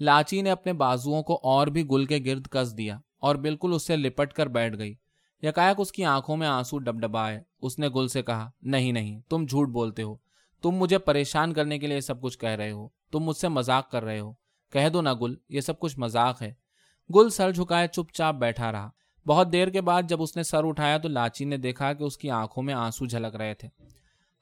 [0.00, 3.86] لاچی نے اپنے بازوؤں کو اور بھی گل کے گرد کس دیا اور بالکل اس
[3.86, 4.94] سے لپٹ کر بیٹھ گئی۔
[5.42, 7.16] یکایک اس کی آنکھوں میں آنسو ڈب
[7.62, 10.16] اس نے گل سے کہا، نہیں نہیں، تم جھوٹ بولتے ہو۔
[10.62, 13.90] تم مجھے پریشان کرنے کے لیے سب کچھ کہہ رہے ہو۔ تم مجھ سے مذاق
[13.90, 14.32] کر رہے ہو۔
[14.72, 16.54] کہہ دو نا گل، یہ سب کچھ مذاق ہے
[17.14, 18.90] گل سر جھکائے چپ چاپ بیٹھا رہا۔
[19.26, 22.18] بہت دیر کے بعد جب اس نے سر اٹھایا تو لاچی نے دیکھا کہ اس
[22.18, 23.68] کی آنکھوں میں آنسو جھلک رہے تھے۔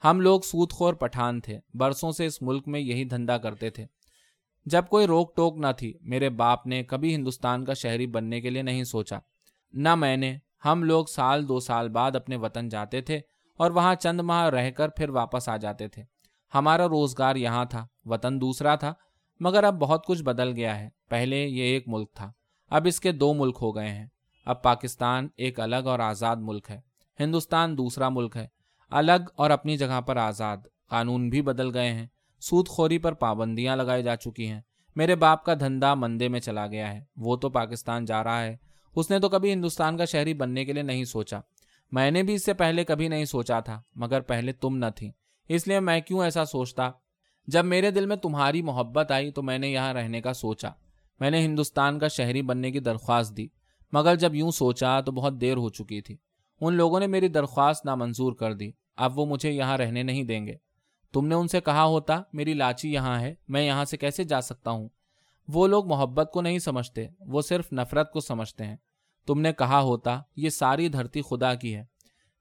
[0.05, 3.87] ہم لوگ سود خور پٹھان تھے، برسوں سے اس ملک میں یہی دھندا کرتے تھے۔
[4.67, 8.51] جب کوئی روک ٹوک نہ تھی، میرے باپ نے کبھی ہندوستان کا شہری بننے کے
[8.51, 9.19] لیے نہیں سوچا۔
[9.73, 13.21] نہ میں نے، ہم لوگ سال دو سال بعد اپنے وطن جاتے تھے
[13.57, 16.03] اور وہاں چند ماہ رہ کر پھر واپس آ جاتے تھے۔
[16.55, 18.95] ہمارا روزگار یہاں تھا، وطن دوسرا تھا،
[19.41, 22.33] مگر اب بہت کچھ بدل گیا ہے۔ پہلے یہ ایک ملک تھا،
[22.71, 24.07] اب اس کے دو ملک ہو گئے ہیں۔
[24.45, 26.81] اب پاکستان ایک الگ اور آزاد ملک ہے۔
[27.21, 28.47] ہندوستان دوسرا ملک ہے۔
[28.97, 30.57] الگ اور اپنی جگہ پر آزاد۔
[30.88, 32.07] قانون بھی بدل گئے ہیں۔
[32.40, 34.61] سود خوری پر پابندیاں لگائی جا چکی ہیں۔
[34.97, 38.57] میرے باپ کا دھندا مندے میں چلا گیا ہے۔ وہ تو پاکستان جا رہا ہے۔
[38.97, 41.40] اس نے تو کبھی ہندوستان کا شہری بننے کے لیے نہیں سوچا۔
[41.92, 45.11] میں نے بھی اس سے پہلے کبھی نہیں سوچا تھا، مگر پہلے تم نہ تھی۔
[45.49, 46.90] اس لیے میں کیوں ایسا سوچتا؟
[47.47, 50.70] جب میرے دل میں تمہاری محبت آئی تو میں نے یہاں رہنے کا سوچا۔
[51.20, 53.47] میں نے ہندوستان کا شہری بننے کی درخواست دی۔
[53.92, 56.16] مگر جب یوں سوچا تو بہت دیر ہو چکی تھی۔
[56.61, 60.47] ان لوگوں نے میری درخواست نامنظور کر دی۔ اب وہ مجھے یہاں رہنے نہیں دیں
[60.47, 60.55] گے۔
[61.12, 64.40] تم نے ان سے کہا ہوتا، میری لاچی یہاں ہے، میں یہاں سے کیسے جا
[64.40, 64.88] سکتا ہوں؟
[65.49, 68.76] وہ لوگ محبت کو نہیں سمجھتے، وہ صرف نفرت کو سمجھتے ہیں۔
[69.26, 71.84] تم نے کہا ہوتا، یہ ساری دھرتی خدا کی ہے۔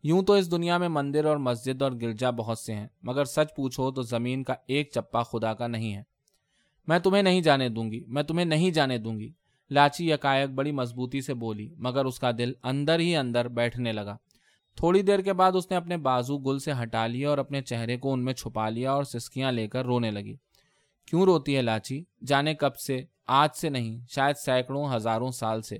[0.03, 3.55] یوں تو اس دنیا میں مندر اور مسجد اور گرجا بہت سے ہیں، مگر سچ
[3.55, 6.03] پوچھو تو زمین کا ایک چپا خدا کا نہیں ہے۔
[6.87, 9.31] میں تمہیں نہیں جانے دوں گی، میں تمہیں نہیں جانے دوں گی۔
[9.71, 14.17] لاچی یکایک بڑی مضبوطی سے بولی، مگر اس کا دل اندر ہی اندر بیٹھنے لگا۔
[14.75, 17.97] تھوڑی دیر کے بعد اس نے اپنے بازو گل سے ہٹا لیا اور اپنے چہرے
[17.97, 20.35] کو ان میں چھپا لیا اور سسکیاں لے کر رونے لگی۔
[21.05, 25.77] کیوں روتی ہے لاچی جانے کب سے؟ آج سے نہیں، شاید سینکڑوں، ہزاروں سال سے۔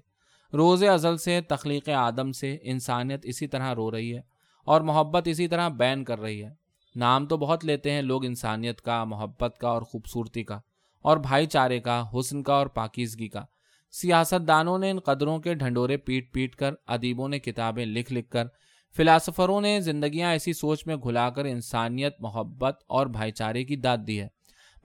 [0.54, 4.22] روز ازل سے، تخلیق آدم سے، انسانیت اسی طرح رو رہی ہے
[4.66, 6.50] اور محبت اسی طرح بین کر رہی ہے۔
[6.96, 10.60] نام تو بہت لیتے ہیں لوگ انسانیت کا، محبت کا اور خوبصورتی کا
[11.02, 13.42] اور بھائی چارے کا، حسن کا اور پاکیزگی کا۔
[13.92, 18.30] سیاست دانوں نے ان قدروں کے ڈھنڈورے پیٹ پیٹ کر، ادیبوں نے کتابیں لکھ لکھ
[18.30, 18.46] کر
[18.98, 23.98] فلاسفروں نے زندگیاں ایسی سوچ میں گھلا کر انسانیت، محبت اور بھائی چارے کی داد
[24.08, 24.28] دی ہے۔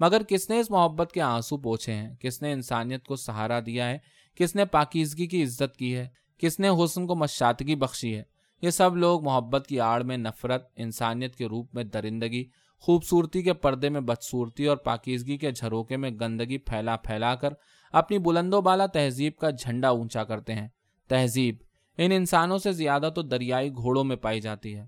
[0.00, 3.90] مگر کس نے اس محبت کے آنسو پوچھے ہیں؟ کس نے انسانیت کو سہارا دیا
[3.90, 3.98] ہے؟
[4.34, 8.22] کس نے پاکیزگی کی عزت کی ہے؟ کس نے حسن کو مشاتگی بخشی ہے؟
[8.62, 12.44] یہ سب لوگ محبت کی آڑ میں نفرت، انسانیت کے روپ میں درندگی،
[12.80, 17.48] خوبصورتی کے پردے میں بدصورتی اور پاکیزگی کے جھروکے میں گندگی پھیلا پھیلا کر
[17.92, 20.68] اپنی بلند و بالا تہذیب کا جھنڈا اونچا کرتے ہیں۔
[21.08, 21.56] تہذیب
[21.98, 24.86] ان انسانوں سے زیادہ تو دریائی گھوڑوں میں پائی جاتی ہے۔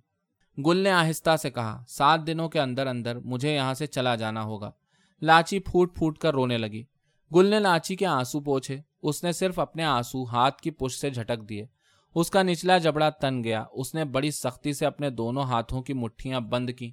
[0.66, 4.42] گل نے آہستہ سے کہا، سات دنوں کے اندر اندر مجھے یہاں سے چلا جانا
[4.42, 4.70] ہوگا۔
[5.22, 6.84] لاچی پھوٹ پھوٹ کر رونے لگی۔
[7.34, 11.10] گل نے لاچی کے آنسو پوچھے۔ اس نے صرف اپنے آنسو ہاتھ کی پش سے
[11.10, 11.66] جھٹک دیے۔
[12.14, 15.92] اس کا نچلا جبڑا تن گیا۔ اس نے بڑی سختی سے اپنے دونوں ہاتھوں کی
[15.92, 16.92] مٹھیاں بند کی۔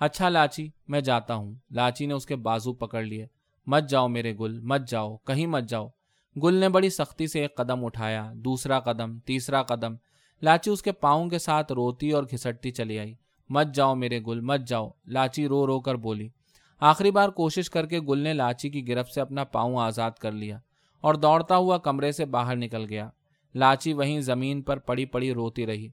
[0.00, 3.26] اچھا لاچی، میں جاتا ہوں۔ لاچی نے اس کے بازو پکڑ لیے۔
[3.66, 5.88] مت جاؤ میرے گل، مت جاؤ، کہیں مت جاؤ۔
[6.42, 9.94] گل نے بڑی سختی سے ایک قدم اٹھایا، دوسرا قدم، تیسرا قدم۔
[10.42, 13.14] لاچی اس کے پاؤں کے ساتھ روتی اور گھسٹتی چلی آئی۔
[13.48, 16.28] مت جاؤ میرے گل، مت جاؤ۔ لاچی رو رو کر بولی۔
[16.80, 20.32] آخری بار کوشش کر کے گل نے لاچی کی گرفت سے اپنا پاؤں آزاد کر
[20.32, 20.58] لیا
[21.00, 23.10] اور دوڑتا ہوا کمرے سے باہر نکل گیا۔
[23.54, 25.88] لاچی وہیں زمین پر پڑی پڑی روتی رہی۔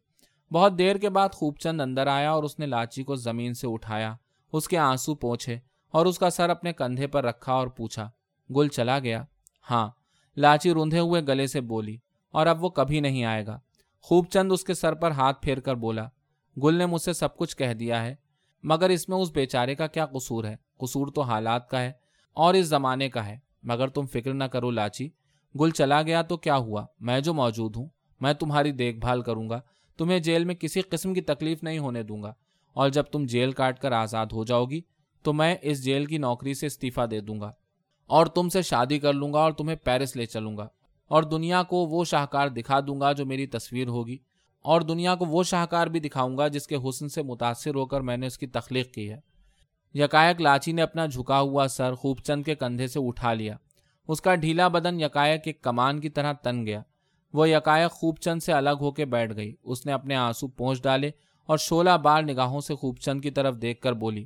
[0.54, 3.68] بہت دیر کے بعد خوب چند اندر آیا اور اس نے لاچی کو زمین سے
[3.68, 4.16] اٹھایا۔
[4.54, 5.58] اس کے آنسو پوچھے
[5.92, 8.10] اور اس کا سر اپنے کندھے پر رکھا اور پوچھا،
[8.56, 9.24] گل چلا گیا؟
[9.72, 9.90] ہاں۔
[10.38, 11.98] لاچی روندے ہوئے گلے سے بولی،
[12.32, 13.60] اور اب وہ کبھی نہیں آئے گا۔
[14.02, 16.08] خوب چند اس کے سر پر ہاتھ پھیر کر بولا،
[16.64, 18.16] گل نے مجھ سے سب کچھ کہہ دیا ہے،
[18.64, 21.92] مگر اس میں اس بیچارے کا کیا قصور ہے؟ قصور تو حالات کا ہے
[22.34, 25.10] اور اس زمانے کا ہے۔ مگر تم فکر نہ کرو لاچی،
[25.60, 27.88] گل چلا گیا تو کیا ہوا؟ میں جو موجود ہوں،
[28.20, 29.60] میں تمہاری دیکھ بھال کروں گا،
[29.98, 32.34] تمہیں جیل میں کسی قسم کی تکلیف نہیں ہونے دوں گا۔
[32.74, 34.82] اور جب تم جیل کاٹ کر آزاد ہو جاؤ گی،
[35.24, 37.52] تو میں اس جیل کی نوکری سے استعفی دے دوں گا۔
[38.12, 40.68] اور تم سے شادی کر لوں گا اور تمہیں پیرس لے چلوں گا۔
[41.08, 44.18] اور دنیا کو وہ شاہکار دکھا دوں گا جو میری تصویر ہوگی۔
[44.62, 48.02] اور دنیا کو وہ شاہکار بھی دکھاؤں گا جس کے حسن سے متاثر ہو کر
[48.02, 49.20] میں نے اس کی تخلیق کی ہے۔
[49.94, 53.58] یکائک لاچی نے اپنا جھکا ہوا سر خوب چند کے کندھے سے اٹھا لیا۔
[54.08, 56.82] اس کا ڈھیلا بدن یکائک ایک کمان کی طرح تن گیا۔
[57.34, 60.84] وہ یکائک خوب چند سے الگ ہو کے بیٹھ گئی۔ اس نے اپنے آنسو پہنچ
[60.84, 61.12] ڈالے
[61.46, 64.26] اور شولہ بار نگاہوں سے خوب چند کی طرف دیکھ کر بولی،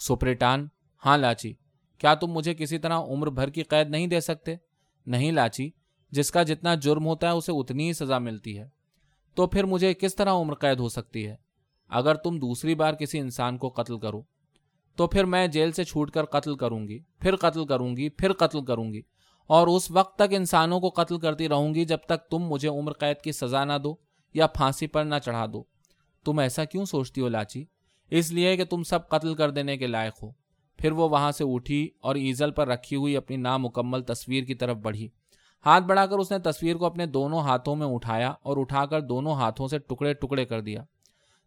[0.00, 0.66] سپریٹان
[1.06, 1.54] ہاں لاچی
[1.98, 4.54] کیا تم مجھے کسی طرح عمر بھر کی قید نہیں دے سکتے؟
[5.06, 5.70] نہیں لاچی،
[6.10, 8.68] جس کا جتنا جرم ہوتا ہے اسے اتنی ہی سزا ملتی ہے۔
[9.34, 11.36] تو پھر مجھے کس طرح عمر قید ہو سکتی ہے؟
[11.88, 14.22] اگر تم دوسری بار کسی انسان کو قتل کرو،
[14.96, 18.32] تو پھر میں جیل سے چھوٹ کر قتل کروں گی، پھر قتل کروں گی، پھر
[18.32, 19.00] قتل کروں گی۔
[19.46, 22.92] اور اس وقت تک انسانوں کو قتل کرتی رہوں گی جب تک تم مجھے عمر
[22.92, 23.94] قید کی سزا نہ دو
[24.34, 25.64] یا پھانسی پر نہ چڑھا دو۔
[26.24, 27.64] تم ایسا کیوں سوچتی ہو لاچی؟
[28.10, 30.43] اس لیے کہ تم سب قتل کر دینے کے لائق ہو۔
[30.76, 34.76] پھر وہ وہاں سے اٹھی اور ایزل پر رکھی ہوئی اپنی نامکمل تصویر کی طرف
[34.76, 35.08] بڑھی۔
[35.66, 39.00] ہاتھ بڑھا کر اس نے تصویر کو اپنے دونوں ہاتھوں میں اٹھایا اور اٹھا کر
[39.00, 40.84] دونوں ہاتھوں سے ٹکڑے ٹکڑے کر دیا۔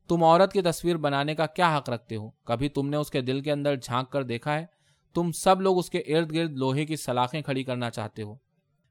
[0.07, 3.21] تم عورت کی تصویر بنانے کا کیا حق رکھتے ہو؟ کبھی تم نے اس کے
[3.21, 4.65] دل کے اندر جھانک کر دیکھا ہے؟
[5.13, 8.35] تم سب لوگ اس کے ارد گرد لوہے کی سلاخیں کھڑی کرنا چاہتے ہو۔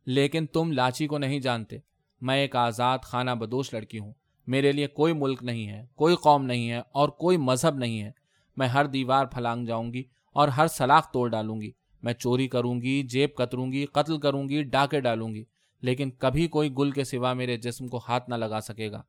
[0.07, 1.78] لیکن تم لاچی کو نہیں جانتے۔
[2.20, 4.12] میں ایک آزاد خانہ بدوش لڑکی ہوں۔
[4.47, 8.11] میرے لیے کوئی ملک نہیں ہے، کوئی قوم نہیں ہے اور کوئی مذہب نہیں ہے۔
[8.57, 10.03] میں ہر دیوار پھلانگ جاؤں گی
[10.37, 11.70] اور ہر سلاخ توڑ ڈالوں گی۔
[12.03, 15.45] میں چوری کروں گی، جیب کتروں گی، قتل کروں گی، ڈاکے ڈالوں گی،
[15.82, 19.03] لیکن کبھی کوئی گل کے سوا میرے جسم کو ہاتھ نہ لگا سکے گا۔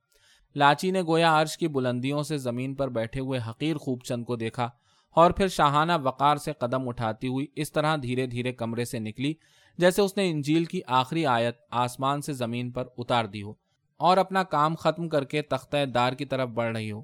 [0.55, 4.36] لاچی نے گویا عرش کی بلندیوں سے زمین پر بیٹھے ہوئے حقیر خوب چند کو
[4.36, 4.69] دیکھا
[5.15, 9.34] اور پھر شاہانہ وقار سے قدم اٹھاتی ہوئی اس طرح دھیرے دھیرے کمرے سے نکلی
[9.78, 13.53] جیسے اس نے انجیل کی آخری آیت آسمان سے زمین پر اتار دی ہو
[13.97, 17.01] اور اپنا کام ختم کر کے تختہ دار کی طرف بڑھ رہی ہو۔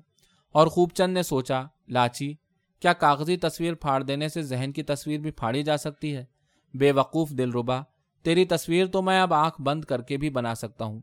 [0.52, 2.34] اور خوب چند نے سوچا، لاچی
[2.84, 6.26] کیا کاغذی تصویر پھاڑ دینے سے ذہن کی تصویر بھی پھاڑی جا سکتی ہے؟
[6.74, 7.82] بے وقوف دل ربا
[8.24, 11.02] تیری تصویر تو میں اب آنکھ بند کر کے بھی بنا سکتا ہوں۔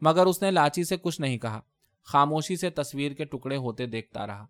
[0.00, 1.60] مگر اس نے لاچی سے کچھ نہیں کہا۔
[2.04, 4.46] خاموشی سے تصویر کے ٹکڑے ہوتے دیکھتا رہا۔